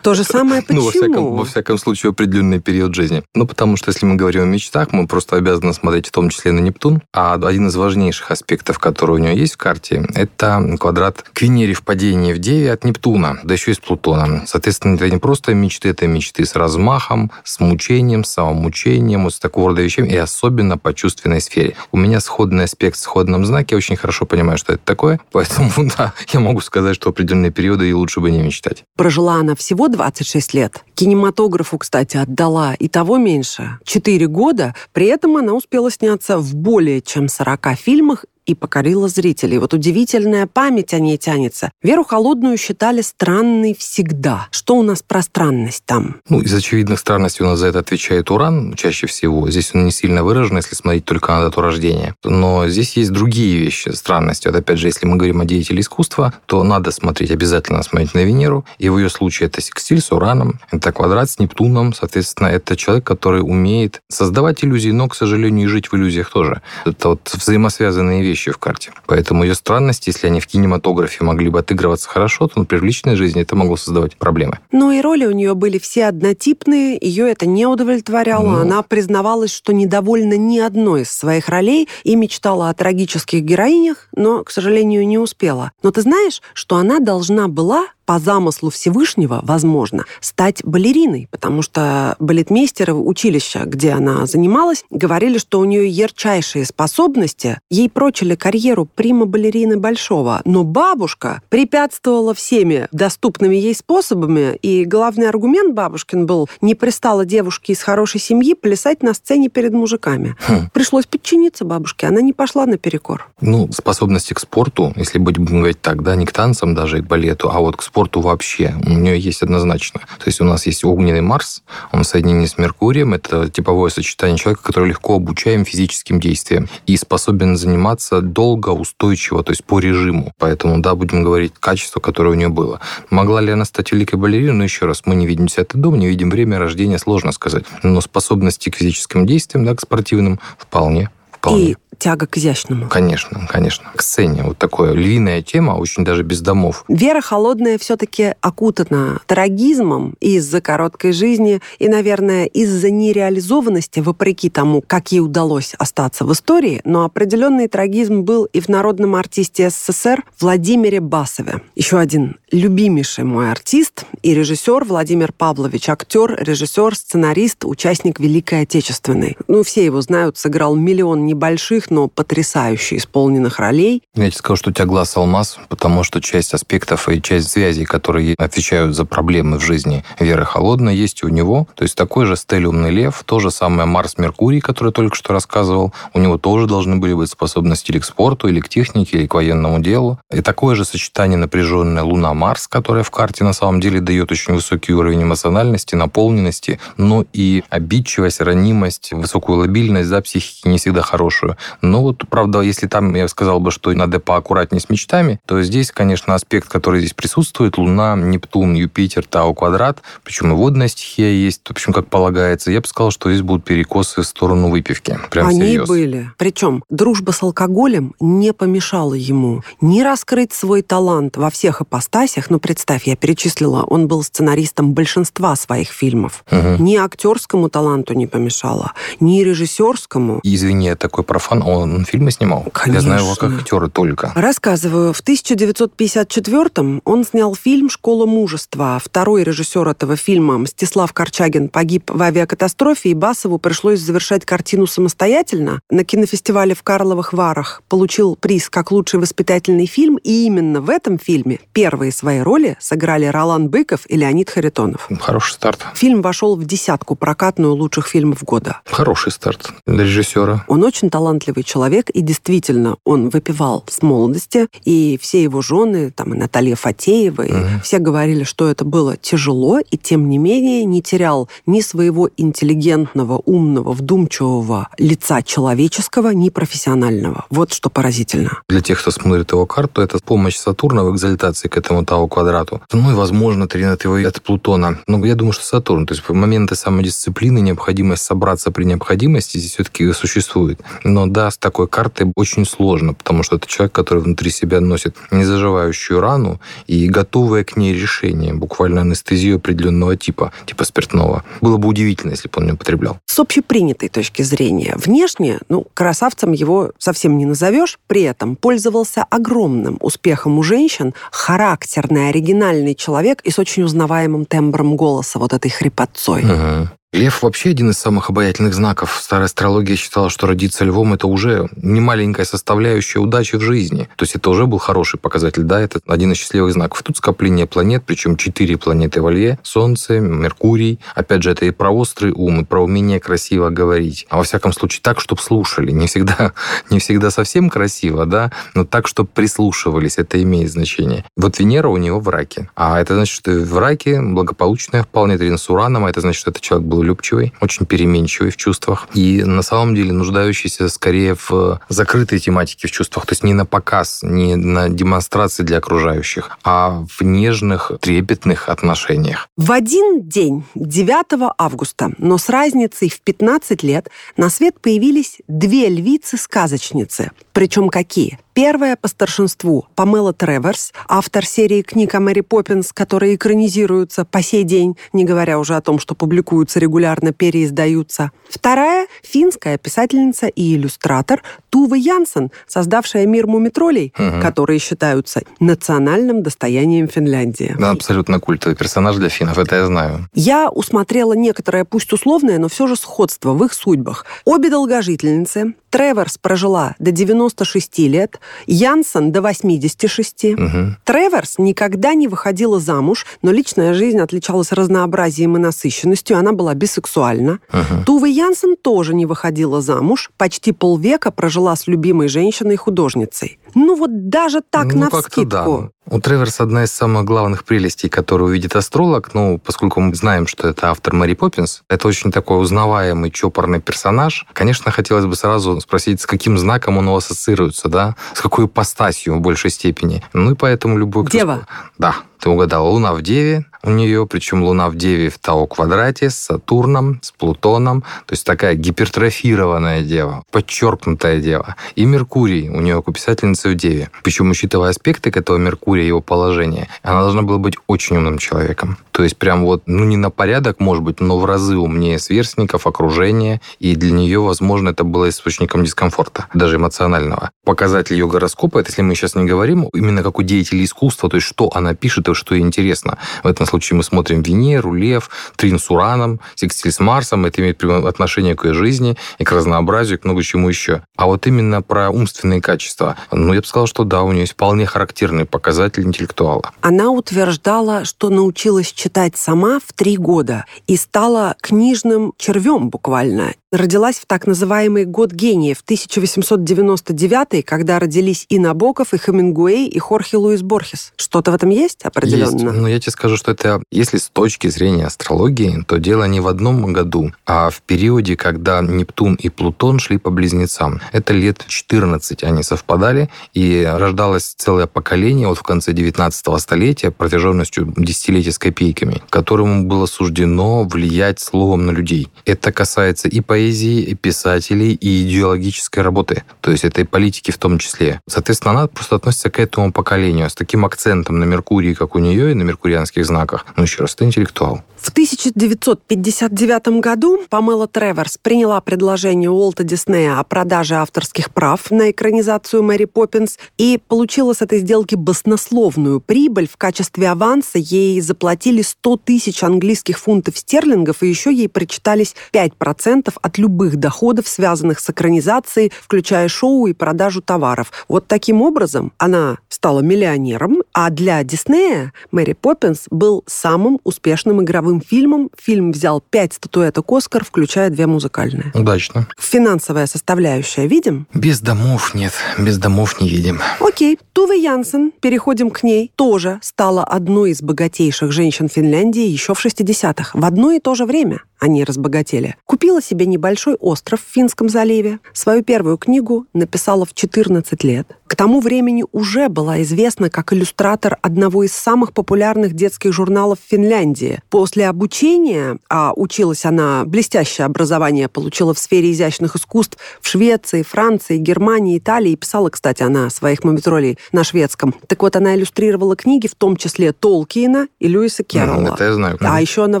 То 0.02 0.14
же 0.14 0.24
самое 0.24 0.62
почему? 0.62 0.80
Ну, 0.80 0.86
во 0.86 0.90
всяком, 0.90 1.36
во 1.36 1.44
всяком 1.44 1.78
случае, 1.78 2.10
определенный 2.10 2.60
период 2.60 2.94
жизни. 2.94 3.22
Ну, 3.34 3.46
потому 3.46 3.76
что 3.76 3.90
если 3.90 4.06
мы 4.06 4.16
говорим 4.16 4.44
о 4.44 4.46
мечтах, 4.46 4.92
мы 4.92 5.06
просто 5.06 5.36
обязаны 5.36 5.74
смотреть 5.74 6.08
в 6.08 6.12
том 6.12 6.30
числе 6.30 6.52
на 6.52 6.60
Нептун, 6.60 7.02
а 7.12 7.34
один 7.34 7.68
из 7.68 7.76
важнейших 7.76 8.30
аспектов, 8.30 8.78
который 8.78 9.16
у 9.16 9.18
него 9.18 9.34
есть 9.34 9.54
в 9.54 9.56
карте, 9.58 10.06
это 10.14 10.76
квадрат 10.80 11.22
к 11.30 11.42
Венере 11.42 11.74
в 11.74 11.82
падении 11.82 12.32
в 12.32 12.38
Деве 12.38 12.72
от 12.72 12.84
Нептуна, 12.84 13.38
да 13.44 13.52
еще 13.52 13.72
и 13.72 13.74
с 13.74 13.78
Плутоном. 13.78 14.46
Соответственно, 14.46 14.94
это 14.94 15.10
не 15.10 15.18
просто 15.18 15.52
мечты, 15.52 15.90
это 15.90 16.06
мечты 16.06 16.46
с 16.46 16.56
размахом, 16.56 17.30
с 17.44 17.60
мучением, 17.60 18.24
с 18.24 18.30
самомучением, 18.30 19.24
вот 19.24 19.34
с 19.34 19.38
такого 19.38 19.68
рода 19.68 19.82
вещами, 19.82 20.08
и 20.08 20.16
особенно 20.16 20.78
по 20.78 20.94
чувственной 20.94 21.42
сфере. 21.42 21.76
У 21.90 21.98
меня 21.98 22.18
сходный 22.20 22.64
аспект 22.64 22.96
в 22.96 23.00
сходном 23.00 23.44
знаке, 23.44 23.74
я 23.74 23.76
очень 23.76 23.96
хорошо 23.96 24.24
понимаю, 24.24 24.56
что 24.56 24.72
это 24.72 24.82
такое, 24.84 25.01
поэтому, 25.32 25.70
да, 25.96 26.14
я 26.32 26.40
могу 26.40 26.60
сказать, 26.60 26.94
что 26.96 27.10
определенные 27.10 27.50
периоды 27.50 27.88
и 27.88 27.92
лучше 27.92 28.20
бы 28.20 28.30
не 28.30 28.42
мечтать. 28.42 28.84
Прожила 28.96 29.36
она 29.36 29.54
всего 29.54 29.88
26 29.88 30.54
лет. 30.54 30.84
Кинематографу, 30.94 31.78
кстати, 31.78 32.16
отдала 32.16 32.74
и 32.74 32.88
того 32.88 33.18
меньше. 33.18 33.78
4 33.84 34.26
года. 34.28 34.74
При 34.92 35.06
этом 35.06 35.36
она 35.36 35.54
успела 35.54 35.90
сняться 35.90 36.38
в 36.38 36.54
более 36.54 37.00
чем 37.00 37.28
40 37.28 37.76
фильмах 37.78 38.24
и 38.46 38.54
покорила 38.54 39.08
зрителей. 39.08 39.58
Вот 39.58 39.74
удивительная 39.74 40.46
память 40.46 40.94
о 40.94 40.98
ней 40.98 41.16
тянется. 41.16 41.70
Веру 41.82 42.04
Холодную 42.04 42.56
считали 42.56 43.00
странной 43.02 43.74
всегда. 43.74 44.48
Что 44.50 44.76
у 44.76 44.82
нас 44.82 45.02
про 45.02 45.22
странность 45.22 45.84
там? 45.86 46.16
Ну, 46.28 46.40
из 46.40 46.52
очевидных 46.52 46.98
странностей 46.98 47.44
у 47.44 47.48
нас 47.48 47.58
за 47.58 47.68
это 47.68 47.78
отвечает 47.78 48.30
уран 48.30 48.74
чаще 48.74 49.06
всего. 49.06 49.48
Здесь 49.50 49.72
он 49.74 49.84
не 49.84 49.92
сильно 49.92 50.24
выражен, 50.24 50.56
если 50.56 50.74
смотреть 50.74 51.04
только 51.04 51.32
на 51.32 51.42
дату 51.42 51.60
рождения. 51.60 52.14
Но 52.24 52.68
здесь 52.68 52.96
есть 52.96 53.12
другие 53.12 53.58
вещи, 53.58 53.90
странности. 53.90 54.48
Вот 54.48 54.56
опять 54.56 54.78
же, 54.78 54.88
если 54.88 55.06
мы 55.06 55.16
говорим 55.16 55.40
о 55.40 55.44
деятеле 55.44 55.80
искусства, 55.80 56.34
то 56.46 56.64
надо 56.64 56.90
смотреть, 56.90 57.30
обязательно 57.30 57.82
смотреть 57.82 58.14
на 58.14 58.24
Венеру. 58.24 58.64
И 58.78 58.88
в 58.88 58.98
ее 58.98 59.08
случае 59.08 59.46
это 59.46 59.60
секстиль 59.60 60.00
с 60.00 60.10
ураном, 60.12 60.60
это 60.70 60.92
квадрат 60.92 61.30
с 61.30 61.38
Нептуном. 61.38 61.94
Соответственно, 61.94 62.48
это 62.48 62.76
человек, 62.76 63.04
который 63.04 63.40
умеет 63.40 64.00
создавать 64.08 64.64
иллюзии, 64.64 64.90
но, 64.90 65.08
к 65.08 65.14
сожалению, 65.14 65.66
и 65.66 65.68
жить 65.68 65.92
в 65.92 65.94
иллюзиях 65.94 66.30
тоже. 66.30 66.62
Это 66.84 67.10
вот 67.10 67.30
взаимосвязанные 67.32 68.22
вещи 68.22 68.31
в 68.34 68.58
карте. 68.58 68.92
Поэтому 69.06 69.44
ее 69.44 69.54
странности, 69.54 70.10
если 70.10 70.26
они 70.26 70.40
в 70.40 70.46
кинематографе 70.46 71.24
могли 71.24 71.48
бы 71.50 71.58
отыгрываться 71.58 72.08
хорошо, 72.08 72.48
то, 72.48 72.60
например, 72.60 72.82
в 72.82 72.86
личной 72.86 73.16
жизни 73.16 73.42
это 73.42 73.56
могло 73.56 73.76
создавать 73.76 74.16
проблемы. 74.16 74.58
Ну 74.70 74.90
и 74.90 75.00
роли 75.00 75.26
у 75.26 75.32
нее 75.32 75.54
были 75.54 75.78
все 75.78 76.06
однотипные, 76.06 76.98
ее 77.00 77.30
это 77.30 77.46
не 77.46 77.66
удовлетворяло. 77.66 78.50
Ну... 78.50 78.60
Она 78.60 78.82
признавалась, 78.82 79.54
что 79.54 79.72
недовольна 79.72 80.36
ни 80.36 80.58
одной 80.58 81.02
из 81.02 81.12
своих 81.12 81.48
ролей 81.48 81.88
и 82.04 82.16
мечтала 82.16 82.68
о 82.68 82.74
трагических 82.74 83.42
героинях, 83.42 84.08
но, 84.14 84.44
к 84.44 84.50
сожалению, 84.50 85.06
не 85.06 85.18
успела. 85.18 85.72
Но 85.82 85.90
ты 85.90 86.02
знаешь, 86.02 86.42
что 86.54 86.76
она 86.76 87.00
должна 87.00 87.48
была 87.48 87.86
по 88.12 88.18
замыслу 88.18 88.68
Всевышнего, 88.68 89.40
возможно, 89.42 90.04
стать 90.20 90.62
балериной, 90.62 91.28
потому 91.30 91.62
что 91.62 92.14
балетмейстеры 92.18 92.92
училища, 92.92 93.62
где 93.64 93.92
она 93.92 94.26
занималась, 94.26 94.84
говорили, 94.90 95.38
что 95.38 95.60
у 95.60 95.64
нее 95.64 95.88
ярчайшие 95.88 96.66
способности. 96.66 97.58
Ей 97.70 97.88
прочили 97.88 98.34
карьеру 98.34 98.84
прима-балерины 98.84 99.78
Большого, 99.78 100.42
но 100.44 100.62
бабушка 100.62 101.40
препятствовала 101.48 102.34
всеми 102.34 102.86
доступными 102.92 103.56
ей 103.56 103.74
способами, 103.74 104.56
и 104.56 104.84
главный 104.84 105.30
аргумент 105.30 105.72
бабушкин 105.74 106.26
был 106.26 106.50
«не 106.60 106.74
пристала 106.74 107.24
девушке 107.24 107.72
из 107.72 107.80
хорошей 107.80 108.20
семьи 108.20 108.52
плясать 108.52 109.02
на 109.02 109.14
сцене 109.14 109.48
перед 109.48 109.72
мужиками». 109.72 110.36
Хм. 110.46 110.68
Пришлось 110.74 111.06
подчиниться 111.06 111.64
бабушке, 111.64 112.08
она 112.08 112.20
не 112.20 112.34
пошла 112.34 112.66
наперекор. 112.66 113.30
Ну, 113.40 113.72
способности 113.72 114.34
к 114.34 114.38
спорту, 114.38 114.92
если 114.96 115.18
будем 115.18 115.46
говорить 115.46 115.80
так, 115.80 116.02
да, 116.02 116.14
не 116.14 116.26
к 116.26 116.32
танцам 116.32 116.74
даже, 116.74 116.98
и 116.98 117.00
к 117.00 117.06
балету, 117.06 117.50
а 117.50 117.58
вот 117.60 117.78
к 117.78 117.82
спорту 117.82 118.01
вообще 118.10 118.74
у 118.84 118.90
нее 118.90 119.18
есть 119.18 119.42
однозначно. 119.42 120.00
То 120.00 120.26
есть 120.26 120.40
у 120.40 120.44
нас 120.44 120.66
есть 120.66 120.84
огненный 120.84 121.20
Марс, 121.20 121.62
он 121.92 122.02
в 122.02 122.06
соединении 122.06 122.46
с 122.46 122.58
Меркурием, 122.58 123.14
это 123.14 123.48
типовое 123.48 123.90
сочетание 123.90 124.36
человека, 124.36 124.62
который 124.62 124.88
легко 124.88 125.16
обучаем 125.16 125.64
физическим 125.64 126.20
действиям 126.20 126.68
и 126.86 126.96
способен 126.96 127.56
заниматься 127.56 128.20
долго, 128.20 128.70
устойчиво, 128.70 129.42
то 129.42 129.52
есть 129.52 129.64
по 129.64 129.78
режиму. 129.78 130.32
Поэтому, 130.38 130.80
да, 130.80 130.94
будем 130.94 131.22
говорить, 131.22 131.52
качество, 131.58 132.00
которое 132.00 132.30
у 132.30 132.34
нее 132.34 132.48
было. 132.48 132.80
Могла 133.10 133.40
ли 133.40 133.52
она 133.52 133.64
стать 133.64 133.92
великой 133.92 134.16
балериной? 134.16 134.52
Ну, 134.52 134.64
еще 134.64 134.86
раз, 134.86 135.02
мы 135.06 135.14
не 135.14 135.26
видим 135.26 135.46
десятый 135.46 135.80
дом, 135.80 135.98
не 135.98 136.08
видим 136.08 136.30
время 136.30 136.58
рождения, 136.58 136.98
сложно 136.98 137.32
сказать. 137.32 137.64
Но 137.82 138.00
способности 138.00 138.70
к 138.70 138.76
физическим 138.76 139.26
действиям, 139.26 139.64
да, 139.64 139.74
к 139.74 139.80
спортивным, 139.80 140.40
вполне. 140.58 141.10
Вполне. 141.42 141.70
И 141.70 141.76
тяга 141.98 142.26
к 142.26 142.36
изящному. 142.36 142.88
Конечно, 142.88 143.46
конечно. 143.48 143.90
К 143.94 144.02
сцене. 144.02 144.42
Вот 144.42 144.58
такое 144.58 144.92
львиная 144.92 145.42
тема, 145.42 145.72
очень 145.72 146.04
даже 146.04 146.22
без 146.22 146.40
домов. 146.40 146.84
Вера 146.88 147.20
Холодная 147.20 147.78
все-таки 147.78 148.34
окутана 148.40 149.20
трагизмом 149.26 150.14
из-за 150.20 150.60
короткой 150.60 151.12
жизни 151.12 151.60
и, 151.78 151.88
наверное, 151.88 152.46
из-за 152.46 152.90
нереализованности, 152.90 154.00
вопреки 154.00 154.50
тому, 154.50 154.82
как 154.84 155.12
ей 155.12 155.20
удалось 155.20 155.74
остаться 155.78 156.24
в 156.24 156.32
истории, 156.32 156.80
но 156.84 157.04
определенный 157.04 157.68
трагизм 157.68 158.22
был 158.22 158.46
и 158.46 158.60
в 158.60 158.68
народном 158.68 159.14
артисте 159.14 159.70
СССР 159.70 160.24
Владимире 160.40 161.00
Басове. 161.00 161.62
Еще 161.76 161.98
один 161.98 162.36
любимейший 162.50 163.24
мой 163.24 163.50
артист 163.50 164.04
и 164.22 164.34
режиссер 164.34 164.84
Владимир 164.84 165.32
Павлович, 165.32 165.88
актер, 165.88 166.36
режиссер, 166.36 166.94
сценарист, 166.94 167.64
участник 167.64 168.20
Великой 168.20 168.62
Отечественной. 168.62 169.36
Ну, 169.48 169.62
все 169.62 169.84
его 169.84 170.00
знают, 170.00 170.36
сыграл 170.36 170.74
миллион 170.74 171.26
небольших, 171.32 171.90
но 171.90 172.08
потрясающе 172.08 172.96
исполненных 172.96 173.58
ролей. 173.58 174.02
Я 174.14 174.24
тебе 174.24 174.36
скажу, 174.36 174.56
что 174.56 174.70
у 174.70 174.72
тебя 174.72 174.84
глаз 174.84 175.16
алмаз, 175.16 175.58
потому 175.68 176.04
что 176.04 176.20
часть 176.20 176.54
аспектов 176.54 177.08
и 177.08 177.20
часть 177.22 177.50
связей, 177.50 177.84
которые 177.84 178.34
отвечают 178.38 178.94
за 178.94 179.04
проблемы 179.04 179.58
в 179.58 179.62
жизни 179.62 180.04
Веры 180.20 180.44
Холодной, 180.44 180.94
есть 180.94 181.24
у 181.24 181.28
него. 181.28 181.66
То 181.74 181.84
есть 181.84 181.96
такой 181.96 182.26
же 182.26 182.36
стелиумный 182.36 182.90
лев, 182.90 183.22
то 183.24 183.40
же 183.40 183.50
самое 183.50 183.86
Марс-Меркурий, 183.86 184.60
который 184.60 184.92
только 184.92 185.16
что 185.16 185.32
рассказывал. 185.32 185.92
У 186.12 186.18
него 186.18 186.38
тоже 186.38 186.66
должны 186.66 186.96
были 186.96 187.14
быть 187.14 187.30
способности 187.30 187.90
или 187.90 187.98
к 187.98 188.04
спорту, 188.04 188.48
или 188.48 188.60
к 188.60 188.68
технике, 188.68 189.18
или 189.18 189.26
к 189.26 189.34
военному 189.34 189.80
делу. 189.80 190.18
И 190.30 190.42
такое 190.42 190.76
же 190.76 190.84
сочетание 190.84 191.38
напряженная 191.38 192.04
Луна-Марс, 192.04 192.68
которая 192.68 193.04
в 193.04 193.10
карте 193.10 193.42
на 193.42 193.54
самом 193.54 193.80
деле 193.80 194.00
дает 194.00 194.30
очень 194.30 194.54
высокий 194.54 194.92
уровень 194.92 195.22
эмоциональности, 195.22 195.94
наполненности, 195.94 196.78
но 196.96 197.24
и 197.32 197.64
обидчивость, 197.70 198.40
ранимость, 198.40 199.12
высокую 199.12 199.58
лобильность 199.58 200.10
да, 200.10 200.20
психики 200.20 200.68
не 200.68 200.78
всегда 200.78 201.02
хорошую. 201.22 201.56
Но 201.80 202.02
вот, 202.02 202.24
правда, 202.28 202.60
если 202.60 202.86
там 202.86 203.14
я 203.14 203.28
сказал 203.28 203.60
бы, 203.60 203.70
что 203.70 203.92
надо 203.92 204.18
поаккуратнее 204.18 204.80
с 204.80 204.88
мечтами, 204.88 205.40
то 205.46 205.62
здесь, 205.62 205.92
конечно, 205.92 206.34
аспект, 206.34 206.68
который 206.68 207.00
здесь 207.00 207.14
присутствует, 207.14 207.78
Луна, 207.78 208.16
Нептун, 208.16 208.74
Юпитер, 208.74 209.24
Тау 209.24 209.54
квадрат, 209.54 210.02
причем 210.24 210.52
и 210.52 210.54
водная 210.54 210.88
стихия 210.88 211.30
есть, 211.30 211.62
в 211.66 211.70
общем, 211.70 211.92
как 211.92 212.08
полагается, 212.08 212.70
я 212.70 212.80
бы 212.80 212.86
сказал, 212.86 213.10
что 213.10 213.30
здесь 213.30 213.42
будут 213.42 213.64
перекосы 213.64 214.22
в 214.22 214.26
сторону 214.26 214.68
выпивки. 214.68 215.18
Прям 215.30 215.48
Они 215.48 215.60
всерьез. 215.60 215.88
были. 215.88 216.30
Причем 216.38 216.84
дружба 216.90 217.30
с 217.30 217.42
алкоголем 217.42 218.14
не 218.20 218.52
помешала 218.52 219.14
ему 219.14 219.62
не 219.80 220.02
раскрыть 220.02 220.52
свой 220.52 220.82
талант 220.82 221.36
во 221.36 221.50
всех 221.50 221.82
ипостасях, 221.82 222.50
ну, 222.50 222.58
представь, 222.58 223.06
я 223.06 223.16
перечислила, 223.16 223.82
он 223.82 224.08
был 224.08 224.22
сценаристом 224.22 224.92
большинства 224.92 225.54
своих 225.56 225.88
фильмов. 225.90 226.44
Угу. 226.50 226.82
Ни 226.82 226.96
актерскому 226.96 227.68
таланту 227.68 228.14
не 228.14 228.26
помешало, 228.26 228.92
ни 229.20 229.42
режиссерскому. 229.42 230.40
Извини, 230.42 230.86
я 230.86 230.96
такой 231.12 231.24
профан, 231.24 231.62
он 231.62 232.06
фильмы 232.06 232.30
снимал. 232.30 232.64
Конечно. 232.72 232.94
Я 232.94 233.00
знаю 233.02 233.24
его 233.24 233.34
как 233.34 233.52
актера 233.52 233.88
только. 233.88 234.32
Рассказываю. 234.34 235.12
В 235.12 235.20
1954-м 235.20 237.02
он 237.04 237.24
снял 237.24 237.54
фильм 237.54 237.90
«Школа 237.90 238.24
мужества». 238.24 238.98
Второй 239.04 239.44
режиссер 239.44 239.86
этого 239.86 240.16
фильма, 240.16 240.56
Мстислав 240.56 241.12
Корчагин, 241.12 241.68
погиб 241.68 242.10
в 242.10 242.22
авиакатастрофе, 242.22 243.10
и 243.10 243.14
Басову 243.14 243.58
пришлось 243.58 244.00
завершать 244.00 244.46
картину 244.46 244.86
самостоятельно. 244.86 245.80
На 245.90 246.02
кинофестивале 246.04 246.74
в 246.74 246.82
Карловых 246.82 247.34
Варах 247.34 247.82
получил 247.90 248.34
приз 248.36 248.70
как 248.70 248.90
лучший 248.90 249.20
воспитательный 249.20 249.84
фильм, 249.84 250.16
и 250.16 250.46
именно 250.46 250.80
в 250.80 250.88
этом 250.88 251.18
фильме 251.18 251.60
первые 251.74 252.10
свои 252.10 252.40
роли 252.40 252.78
сыграли 252.80 253.26
Ролан 253.26 253.68
Быков 253.68 254.06
и 254.08 254.16
Леонид 254.16 254.48
Харитонов. 254.48 255.10
Хороший 255.20 255.52
старт. 255.52 255.84
Фильм 255.94 256.22
вошел 256.22 256.56
в 256.56 256.64
десятку 256.64 257.16
прокатную 257.16 257.74
лучших 257.74 258.08
фильмов 258.08 258.42
года. 258.44 258.80
Хороший 258.86 259.30
старт 259.30 259.72
для 259.86 260.04
режиссера. 260.04 260.64
Он 260.68 260.82
очень 260.84 261.01
талантливый 261.10 261.62
человек, 261.62 262.10
и 262.10 262.20
действительно, 262.20 262.96
он 263.04 263.28
выпивал 263.28 263.84
с 263.88 264.02
молодости, 264.02 264.68
и 264.84 265.18
все 265.20 265.42
его 265.42 265.62
жены, 265.62 266.10
там, 266.10 266.34
и 266.34 266.38
Наталья 266.38 266.76
Фатеева, 266.76 267.42
и 267.42 267.52
угу. 267.52 267.68
все 267.82 267.98
говорили, 267.98 268.44
что 268.44 268.68
это 268.68 268.84
было 268.84 269.16
тяжело, 269.16 269.78
и 269.78 269.96
тем 269.96 270.28
не 270.28 270.38
менее 270.38 270.84
не 270.84 271.02
терял 271.02 271.48
ни 271.66 271.80
своего 271.80 272.28
интеллигентного, 272.36 273.40
умного, 273.44 273.92
вдумчивого 273.92 274.88
лица 274.98 275.42
человеческого, 275.42 276.30
ни 276.30 276.50
профессионального. 276.50 277.46
Вот 277.50 277.72
что 277.72 277.90
поразительно. 277.90 278.62
Для 278.68 278.80
тех, 278.80 279.00
кто 279.00 279.10
смотрит 279.10 279.52
его 279.52 279.66
карту, 279.66 280.02
это 280.02 280.18
помощь 280.18 280.56
Сатурна 280.56 281.04
в 281.04 281.12
экзальтации 281.14 281.68
к 281.68 281.76
этому 281.76 282.04
Тау 282.04 282.28
квадрату. 282.28 282.82
Ну 282.92 283.10
и, 283.10 283.14
возможно, 283.14 283.68
тринат 283.68 284.04
его 284.04 284.16
от 284.16 284.42
Плутона. 284.42 284.98
Но 285.06 285.24
я 285.24 285.34
думаю, 285.34 285.52
что 285.52 285.64
Сатурн. 285.64 286.06
То 286.06 286.14
есть 286.14 286.28
моменты 286.28 286.74
самодисциплины, 286.74 287.60
необходимость 287.60 288.22
собраться 288.22 288.70
при 288.70 288.84
необходимости 288.84 289.58
здесь 289.58 289.72
все-таки 289.72 290.12
существует. 290.12 290.80
Но 291.04 291.26
да, 291.26 291.50
с 291.50 291.58
такой 291.58 291.88
картой 291.88 292.32
очень 292.36 292.64
сложно, 292.64 293.14
потому 293.14 293.42
что 293.42 293.56
это 293.56 293.66
человек, 293.66 293.92
который 293.92 294.22
внутри 294.22 294.50
себя 294.50 294.80
носит 294.80 295.16
незаживающую 295.30 296.20
рану 296.20 296.60
и 296.86 297.08
готовое 297.08 297.64
к 297.64 297.76
ней 297.76 297.94
решение, 297.94 298.54
буквально 298.54 299.02
анестезию 299.02 299.56
определенного 299.56 300.16
типа, 300.16 300.52
типа 300.66 300.84
спиртного. 300.84 301.44
Было 301.60 301.76
бы 301.76 301.88
удивительно, 301.88 302.32
если 302.32 302.48
бы 302.48 302.54
он 302.58 302.66
не 302.66 302.72
употреблял. 302.72 303.18
С 303.26 303.38
общепринятой 303.38 304.08
точки 304.08 304.42
зрения, 304.42 304.94
внешне, 304.96 305.58
ну, 305.68 305.86
красавцем 305.94 306.52
его 306.52 306.92
совсем 306.98 307.38
не 307.38 307.46
назовешь, 307.46 307.98
при 308.06 308.22
этом 308.22 308.56
пользовался 308.56 309.24
огромным 309.30 309.98
успехом 310.00 310.58
у 310.58 310.62
женщин, 310.62 311.14
характерный, 311.30 312.28
оригинальный 312.28 312.94
человек 312.94 313.40
и 313.42 313.50
с 313.50 313.58
очень 313.58 313.82
узнаваемым 313.84 314.44
тембром 314.44 314.96
голоса, 314.96 315.38
вот 315.38 315.52
этой 315.52 315.70
хрипотцой. 315.70 316.44
Угу. 316.44 316.88
Лев 317.12 317.42
вообще 317.42 317.68
один 317.68 317.90
из 317.90 317.98
самых 317.98 318.30
обаятельных 318.30 318.72
знаков. 318.72 319.18
Старая 319.20 319.44
астрология 319.44 319.96
считала, 319.96 320.30
что 320.30 320.46
родиться 320.46 320.82
львом– 320.82 321.12
это 321.14 321.26
уже 321.26 321.68
не 321.76 322.00
маленькая 322.00 322.46
составляющая 322.46 323.18
удачи 323.18 323.56
в 323.56 323.60
жизни. 323.60 324.08
То 324.16 324.22
есть 324.22 324.34
это 324.34 324.48
уже 324.48 324.66
был 324.66 324.78
хороший 324.78 325.20
показатель, 325.20 325.64
да, 325.64 325.78
это 325.78 326.00
один 326.06 326.32
из 326.32 326.38
счастливых 326.38 326.72
знаков. 326.72 327.02
Тут 327.02 327.18
скопление 327.18 327.66
планет, 327.66 328.02
причем 328.06 328.38
четыре 328.38 328.78
планеты 328.78 329.20
в 329.20 329.28
Льве, 329.28 329.58
Солнце, 329.62 330.20
Меркурий. 330.20 331.00
Опять 331.14 331.42
же, 331.42 331.50
это 331.50 331.66
и 331.66 331.70
про 331.70 331.90
острый 331.90 332.32
ум, 332.32 332.62
и 332.62 332.64
про 332.64 332.82
умение 332.82 333.20
красиво 333.20 333.68
говорить. 333.68 334.26
А 334.30 334.38
во 334.38 334.44
всяком 334.44 334.72
случае 334.72 335.02
так, 335.02 335.20
чтобы 335.20 335.42
слушали. 335.42 335.90
Не 335.90 336.06
всегда, 336.06 336.54
не 336.88 336.98
всегда 336.98 337.30
совсем 337.30 337.68
красиво, 337.68 338.24
да, 338.24 338.50
но 338.72 338.86
так, 338.86 339.06
чтобы 339.06 339.28
прислушивались. 339.28 340.16
Это 340.16 340.42
имеет 340.42 340.72
значение. 340.72 341.26
Вот 341.36 341.58
Венера 341.58 341.88
у 341.88 341.98
него 341.98 342.20
в 342.20 342.30
раке. 342.30 342.70
А 342.74 342.98
это 342.98 343.12
значит, 343.16 343.34
что 343.34 343.50
в 343.50 343.78
раке 343.78 344.18
благополучная 344.22 345.02
вполне 345.02 345.36
трин 345.36 345.58
с 345.58 345.68
Ураном, 345.68 346.06
а 346.06 346.08
это 346.08 346.22
значит, 346.22 346.40
что 346.40 346.50
этот 346.50 346.62
человек 346.62 346.88
был 346.88 347.01
улыбчивый, 347.02 347.52
очень 347.60 347.86
переменчивый 347.86 348.50
в 348.50 348.56
чувствах 348.56 349.08
и 349.14 349.44
на 349.44 349.62
самом 349.62 349.94
деле 349.94 350.12
нуждающийся 350.12 350.88
скорее 350.88 351.36
в 351.48 351.80
закрытой 351.88 352.38
тематике 352.38 352.88
в 352.88 352.90
чувствах, 352.90 353.26
то 353.26 353.32
есть 353.32 353.44
не 353.44 353.54
на 353.54 353.66
показ, 353.66 354.20
не 354.22 354.56
на 354.56 354.88
демонстрации 354.88 355.62
для 355.62 355.78
окружающих, 355.78 356.58
а 356.64 357.04
в 357.18 357.22
нежных, 357.22 357.92
трепетных 358.00 358.68
отношениях. 358.68 359.48
В 359.56 359.72
один 359.72 360.22
день, 360.22 360.64
9 360.74 361.52
августа, 361.58 362.12
но 362.18 362.38
с 362.38 362.48
разницей 362.48 363.08
в 363.08 363.20
15 363.20 363.82
лет, 363.82 364.08
на 364.36 364.50
свет 364.50 364.80
появились 364.80 365.38
две 365.48 365.88
львицы-сказочницы. 365.88 367.30
Причем 367.52 367.88
какие? 367.88 368.38
Первая 368.54 368.96
по 368.96 369.08
старшинству– 369.08 369.86
Памела 369.94 370.34
Треверс, 370.34 370.92
автор 371.08 371.46
серии 371.46 371.80
книг 371.80 372.14
о 372.14 372.20
Мэри 372.20 372.42
Поппинс, 372.42 372.92
которые 372.92 373.36
экранизируются 373.36 374.26
по 374.26 374.42
сей 374.42 374.64
день, 374.64 374.98
не 375.14 375.24
говоря 375.24 375.58
уже 375.58 375.74
о 375.74 375.80
том, 375.80 375.98
что 375.98 376.14
публикуются 376.14 376.78
регулярно, 376.78 377.32
переиздаются. 377.32 378.30
Вторая– 378.50 379.06
финская 379.22 379.78
писательница 379.78 380.48
и 380.48 380.74
иллюстратор 380.74 381.42
Тува 381.70 381.94
Янсен, 381.94 382.50
создавшая 382.66 383.24
мир 383.26 383.46
мумитролей, 383.46 384.12
угу. 384.18 384.42
которые 384.42 384.78
считаются 384.78 385.40
национальным 385.58 386.42
достоянием 386.42 387.08
Финляндии. 387.08 387.74
Да, 387.78 387.90
абсолютно 387.92 388.38
культовый 388.38 388.76
персонаж 388.76 389.16
для 389.16 389.30
финнов, 389.30 389.56
это 389.56 389.76
я 389.76 389.86
знаю. 389.86 390.28
Я 390.34 390.68
усмотрела 390.68 391.32
некоторое, 391.32 391.86
пусть 391.86 392.12
условное, 392.12 392.58
но 392.58 392.68
все 392.68 392.86
же 392.86 392.96
сходство 392.96 393.54
в 393.54 393.64
их 393.64 393.72
судьбах. 393.72 394.26
Обе 394.44 394.68
долгожительницы. 394.68 395.74
Треверс 395.92 396.38
прожила 396.38 396.94
до 396.98 397.12
96 397.12 397.98
лет, 397.98 398.40
Янсен 398.66 399.30
до 399.30 399.42
86. 399.42 400.44
Угу. 400.44 400.96
Треверс 401.04 401.58
никогда 401.58 402.14
не 402.14 402.28
выходила 402.28 402.80
замуж, 402.80 403.26
но 403.42 403.52
личная 403.52 403.92
жизнь 403.92 404.18
отличалась 404.18 404.72
разнообразием 404.72 405.54
и 405.58 405.60
насыщенностью, 405.60 406.38
она 406.38 406.54
была 406.54 406.72
бисексуальна. 406.72 407.60
Угу. 407.68 408.04
Тува 408.06 408.24
Янсен 408.26 408.76
тоже 408.80 409.14
не 409.14 409.26
выходила 409.26 409.82
замуж, 409.82 410.30
почти 410.38 410.72
полвека 410.72 411.30
прожила 411.30 411.76
с 411.76 411.86
любимой 411.86 412.28
женщиной-художницей. 412.28 413.58
Ну 413.74 413.94
вот 413.94 414.30
даже 414.30 414.62
так, 414.62 414.94
ну, 414.94 415.00
на 415.00 415.10
вскидку. 415.10 415.44
Да. 415.44 415.90
У 416.10 416.20
Треверс 416.20 416.60
одна 416.60 416.84
из 416.84 416.92
самых 416.92 417.24
главных 417.24 417.64
прелестей, 417.64 418.08
которую 418.08 418.48
увидит 418.48 418.74
астролог, 418.74 419.34
ну, 419.34 419.58
поскольку 419.58 420.00
мы 420.00 420.14
знаем, 420.14 420.46
что 420.48 420.68
это 420.68 420.90
автор 420.90 421.14
Мэри 421.14 421.34
Поппинс, 421.34 421.82
это 421.88 422.08
очень 422.08 422.32
такой 422.32 422.60
узнаваемый, 422.60 423.30
чопорный 423.30 423.80
персонаж. 423.80 424.44
Конечно, 424.52 424.90
хотелось 424.90 425.26
бы 425.26 425.36
сразу 425.36 425.80
спросить, 425.80 426.20
с 426.20 426.26
каким 426.26 426.58
знаком 426.58 426.98
он 426.98 427.08
у 427.08 427.16
ассоциируется, 427.16 427.88
да? 427.88 428.16
С 428.34 428.40
какой 428.40 428.66
ипостасью 428.66 429.36
в 429.36 429.40
большей 429.40 429.70
степени. 429.70 430.24
Ну 430.32 430.52
и 430.52 430.54
поэтому 430.54 430.98
любой... 430.98 431.26
Дева. 431.26 431.66
Да, 431.98 432.16
ты 432.42 432.48
угадал, 432.48 432.88
Луна 432.88 433.12
в 433.12 433.22
Деве 433.22 433.64
у 433.84 433.90
нее, 433.90 434.26
причем 434.26 434.62
Луна 434.62 434.88
в 434.88 434.96
Деве 434.96 435.28
в 435.28 435.38
Тау 435.38 435.66
квадрате 435.66 436.30
с 436.30 436.36
Сатурном, 436.36 437.20
с 437.22 437.30
Плутоном, 437.32 438.02
то 438.02 438.32
есть 438.32 438.44
такая 438.44 438.74
гипертрофированная 438.74 440.02
дева, 440.02 440.44
подчеркнутая 440.50 441.40
дева. 441.40 441.76
И 441.96 442.04
Меркурий 442.04 442.68
у 442.68 442.80
нее 442.80 443.02
как 443.02 443.14
писательница 443.14 443.68
в 443.68 443.74
Деве. 443.74 444.10
Причем, 444.22 444.50
учитывая 444.50 444.90
аспекты 444.90 445.30
к 445.30 445.36
этого 445.36 445.56
Меркурия, 445.56 446.04
его 446.04 446.20
положение, 446.20 446.88
она 447.02 447.22
должна 447.22 447.42
была 447.42 447.58
быть 447.58 447.74
очень 447.86 448.16
умным 448.16 448.38
человеком. 448.38 448.98
То 449.12 449.22
есть 449.22 449.36
прям 449.36 449.64
вот, 449.64 449.82
ну 449.86 450.04
не 450.04 450.16
на 450.16 450.30
порядок, 450.30 450.80
может 450.80 451.02
быть, 451.02 451.20
но 451.20 451.38
в 451.38 451.44
разы 451.44 451.76
умнее 451.76 452.18
сверстников, 452.18 452.86
окружения, 452.86 453.60
и 453.78 453.94
для 453.94 454.12
нее, 454.12 454.40
возможно, 454.40 454.90
это 454.90 455.04
было 455.04 455.28
источником 455.28 455.84
дискомфорта, 455.84 456.46
даже 456.54 456.76
эмоционального. 456.76 457.50
Показатель 457.64 458.14
ее 458.14 458.26
гороскопа, 458.26 458.78
это 458.78 458.90
если 458.90 459.02
мы 459.02 459.14
сейчас 459.14 459.34
не 459.34 459.44
говорим 459.44 459.88
именно 459.92 460.22
как 460.22 460.38
у 460.38 460.42
деятелей 460.42 460.84
искусства, 460.84 461.28
то 461.28 461.36
есть 461.36 461.46
что 461.46 461.70
она 461.74 461.94
пишет 461.94 462.28
и 462.28 462.31
что 462.34 462.58
интересно. 462.58 463.18
В 463.42 463.46
этом 463.46 463.66
случае 463.66 463.96
мы 463.96 464.04
смотрим 464.04 464.42
Венеру, 464.42 464.92
Лев, 464.94 465.30
Трин 465.56 465.78
с 465.78 465.90
Ураном, 465.90 466.40
Секстиль 466.54 466.92
с 466.92 467.00
Марсом, 467.00 467.46
это 467.46 467.60
имеет 467.60 467.82
отношение 467.84 468.54
к 468.54 468.64
ее 468.64 468.74
жизни 468.74 469.16
и 469.38 469.44
к 469.44 469.52
разнообразию, 469.52 470.18
к 470.18 470.24
много 470.24 470.42
чему 470.42 470.68
еще. 470.68 471.02
А 471.16 471.26
вот 471.26 471.46
именно 471.46 471.82
про 471.82 472.10
умственные 472.10 472.60
качества, 472.60 473.16
ну, 473.30 473.52
я 473.52 473.60
бы 473.60 473.66
сказал, 473.66 473.86
что 473.86 474.04
да, 474.04 474.22
у 474.22 474.32
нее 474.32 474.42
есть 474.42 474.52
вполне 474.52 474.86
характерный 474.86 475.44
показатель 475.44 476.04
интеллектуала. 476.04 476.70
Она 476.80 477.10
утверждала, 477.10 478.04
что 478.04 478.30
научилась 478.30 478.92
читать 478.92 479.36
сама 479.36 479.80
в 479.80 479.92
три 479.92 480.16
года 480.16 480.64
и 480.86 480.96
стала 480.96 481.56
книжным 481.60 482.32
червем 482.36 482.90
буквально. 482.90 483.54
Родилась 483.72 484.16
в 484.16 484.26
так 484.26 484.46
называемый 484.46 485.06
год 485.06 485.32
гения 485.32 485.74
в 485.74 485.80
1899 485.80 487.64
когда 487.64 487.98
родились 487.98 488.44
и 488.50 488.58
Набоков, 488.58 489.14
и 489.14 489.18
Хемингуэй, 489.18 489.86
и 489.86 489.98
Хорхе 489.98 490.36
Луис 490.36 490.60
Борхес. 490.60 491.12
Что-то 491.16 491.52
в 491.52 491.54
этом 491.54 491.70
есть 491.70 492.04
определенно? 492.22 492.70
Есть. 492.70 492.80
Но 492.80 492.88
я 492.88 493.00
тебе 493.00 493.12
скажу, 493.12 493.36
что 493.36 493.50
это, 493.50 493.82
если 493.90 494.18
с 494.18 494.28
точки 494.28 494.68
зрения 494.68 495.06
астрологии, 495.06 495.84
то 495.86 495.98
дело 495.98 496.24
не 496.24 496.40
в 496.40 496.48
одном 496.48 496.92
году, 496.92 497.32
а 497.46 497.70
в 497.70 497.82
периоде, 497.82 498.36
когда 498.36 498.80
Нептун 498.80 499.34
и 499.34 499.48
Плутон 499.48 499.98
шли 499.98 500.18
по 500.18 500.30
близнецам. 500.30 501.00
Это 501.12 501.32
лет 501.32 501.64
14 501.66 502.42
они 502.44 502.62
совпадали, 502.62 503.28
и 503.54 503.88
рождалось 503.90 504.54
целое 504.56 504.86
поколение 504.86 505.48
вот 505.48 505.58
в 505.58 505.62
конце 505.62 505.92
19 505.92 506.60
столетия 506.60 507.10
протяженностью 507.10 507.92
десятилетия 507.96 508.52
с 508.52 508.58
копейками, 508.58 509.22
которому 509.30 509.84
было 509.84 510.06
суждено 510.06 510.84
влиять 510.84 511.40
словом 511.40 511.86
на 511.86 511.90
людей. 511.90 512.28
Это 512.44 512.72
касается 512.72 513.28
и 513.28 513.40
поэзии, 513.40 514.02
и 514.02 514.14
писателей, 514.14 514.92
и 514.92 515.22
идеологической 515.22 516.02
работы. 516.02 516.44
То 516.60 516.70
есть 516.70 516.84
этой 516.84 517.04
политики 517.04 517.50
в 517.50 517.58
том 517.58 517.78
числе. 517.78 518.20
Соответственно, 518.28 518.72
она 518.72 518.86
просто 518.86 519.16
относится 519.16 519.50
к 519.50 519.58
этому 519.58 519.92
поколению 519.92 520.48
с 520.48 520.54
таким 520.54 520.84
акцентом 520.84 521.38
на 521.38 521.44
Меркурии, 521.44 521.94
как 521.94 522.11
у 522.14 522.18
нее, 522.18 522.52
и 522.52 522.54
на 522.54 522.62
меркурианских 522.62 523.24
знаках. 523.26 523.66
Ну, 523.76 523.82
еще 523.82 524.02
раз, 524.02 524.14
это 524.14 524.24
интеллектуал. 524.24 524.82
В 525.02 525.08
1959 525.08 527.00
году 527.00 527.40
Памела 527.50 527.88
Треверс 527.88 528.38
приняла 528.38 528.80
предложение 528.80 529.50
Уолта 529.50 529.82
Диснея 529.82 530.38
о 530.38 530.44
продаже 530.44 530.94
авторских 530.94 531.50
прав 531.50 531.90
на 531.90 532.12
экранизацию 532.12 532.84
Мэри 532.84 533.06
Поппинс 533.06 533.58
и 533.78 534.00
получила 534.06 534.52
с 534.52 534.62
этой 534.62 534.78
сделки 534.78 535.16
баснословную 535.16 536.20
прибыль. 536.20 536.68
В 536.68 536.76
качестве 536.76 537.30
аванса 537.30 537.78
ей 537.78 538.20
заплатили 538.20 538.82
100 538.82 539.16
тысяч 539.16 539.64
английских 539.64 540.20
фунтов 540.20 540.56
стерлингов, 540.56 541.24
и 541.24 541.28
еще 541.28 541.52
ей 541.52 541.68
причитались 541.68 542.36
5% 542.52 543.32
от 543.42 543.58
любых 543.58 543.96
доходов, 543.96 544.46
связанных 544.46 545.00
с 545.00 545.10
экранизацией, 545.10 545.92
включая 546.00 546.46
шоу 546.46 546.86
и 546.86 546.92
продажу 546.92 547.42
товаров. 547.42 547.90
Вот 548.06 548.28
таким 548.28 548.62
образом 548.62 549.12
она 549.18 549.58
стала 549.82 549.98
миллионером, 549.98 550.84
а 550.92 551.10
для 551.10 551.42
Диснея 551.42 552.12
Мэри 552.30 552.52
Поппинс 552.52 553.06
был 553.10 553.42
самым 553.48 553.98
успешным 554.04 554.62
игровым 554.62 555.00
фильмом. 555.00 555.50
Фильм 555.60 555.90
взял 555.90 556.20
пять 556.20 556.52
статуэток 556.52 557.10
«Оскар», 557.10 557.44
включая 557.44 557.90
две 557.90 558.06
музыкальные. 558.06 558.70
Удачно. 558.74 559.26
Финансовая 559.36 560.06
составляющая 560.06 560.86
видим? 560.86 561.26
Без 561.34 561.60
домов 561.60 562.14
нет, 562.14 562.32
без 562.58 562.78
домов 562.78 563.20
не 563.20 563.28
видим. 563.28 563.60
Окей. 563.80 564.20
Туве 564.32 564.62
Янсен, 564.62 565.10
переходим 565.20 565.68
к 565.70 565.82
ней, 565.82 566.12
тоже 566.14 566.60
стала 566.62 567.02
одной 567.02 567.50
из 567.50 567.60
богатейших 567.60 568.30
женщин 568.30 568.68
Финляндии 568.68 569.26
еще 569.26 569.52
в 569.52 569.66
60-х, 569.66 570.38
в 570.38 570.44
одно 570.44 570.70
и 570.70 570.78
то 570.78 570.94
же 570.94 571.06
время 571.06 571.40
они 571.62 571.84
разбогатели. 571.84 572.56
Купила 572.66 573.00
себе 573.00 573.24
небольшой 573.24 573.76
остров 573.76 574.20
в 574.20 574.34
Финском 574.34 574.68
заливе. 574.68 575.20
Свою 575.32 575.62
первую 575.62 575.96
книгу 575.96 576.44
написала 576.52 577.06
в 577.06 577.14
14 577.14 577.84
лет. 577.84 578.08
К 578.26 578.34
тому 578.34 578.60
времени 578.60 579.04
уже 579.12 579.48
была 579.48 579.80
известна 579.82 580.28
как 580.28 580.52
иллюстратор 580.52 581.18
одного 581.22 581.62
из 581.62 581.72
самых 581.72 582.14
популярных 582.14 582.72
детских 582.72 583.12
журналов 583.12 583.58
Финляндии. 583.64 584.40
После 584.50 584.88
обучения, 584.88 585.78
а 585.88 586.12
училась 586.16 586.64
она, 586.64 587.04
блестящее 587.04 587.66
образование 587.66 588.28
получила 588.28 588.74
в 588.74 588.78
сфере 588.80 589.12
изящных 589.12 589.54
искусств 589.54 589.98
в 590.20 590.26
Швеции, 590.26 590.82
Франции, 590.82 591.36
Германии, 591.36 591.98
Италии. 591.98 592.34
Писала, 592.34 592.70
кстати, 592.70 593.04
она 593.04 593.30
своих 593.30 593.62
мумитролей 593.62 594.18
на 594.32 594.42
шведском. 594.42 594.94
Так 595.06 595.22
вот, 595.22 595.36
она 595.36 595.54
иллюстрировала 595.54 596.16
книги, 596.16 596.48
в 596.48 596.56
том 596.56 596.76
числе 596.76 597.12
Толкиена 597.12 597.86
и 598.00 598.08
Льюиса 598.08 598.42
Керрола. 598.42 598.88
Mm, 598.88 598.94
это 598.94 599.04
я 599.04 599.12
знаю. 599.12 599.38
А 599.40 599.60
еще 599.60 599.84
она 599.84 600.00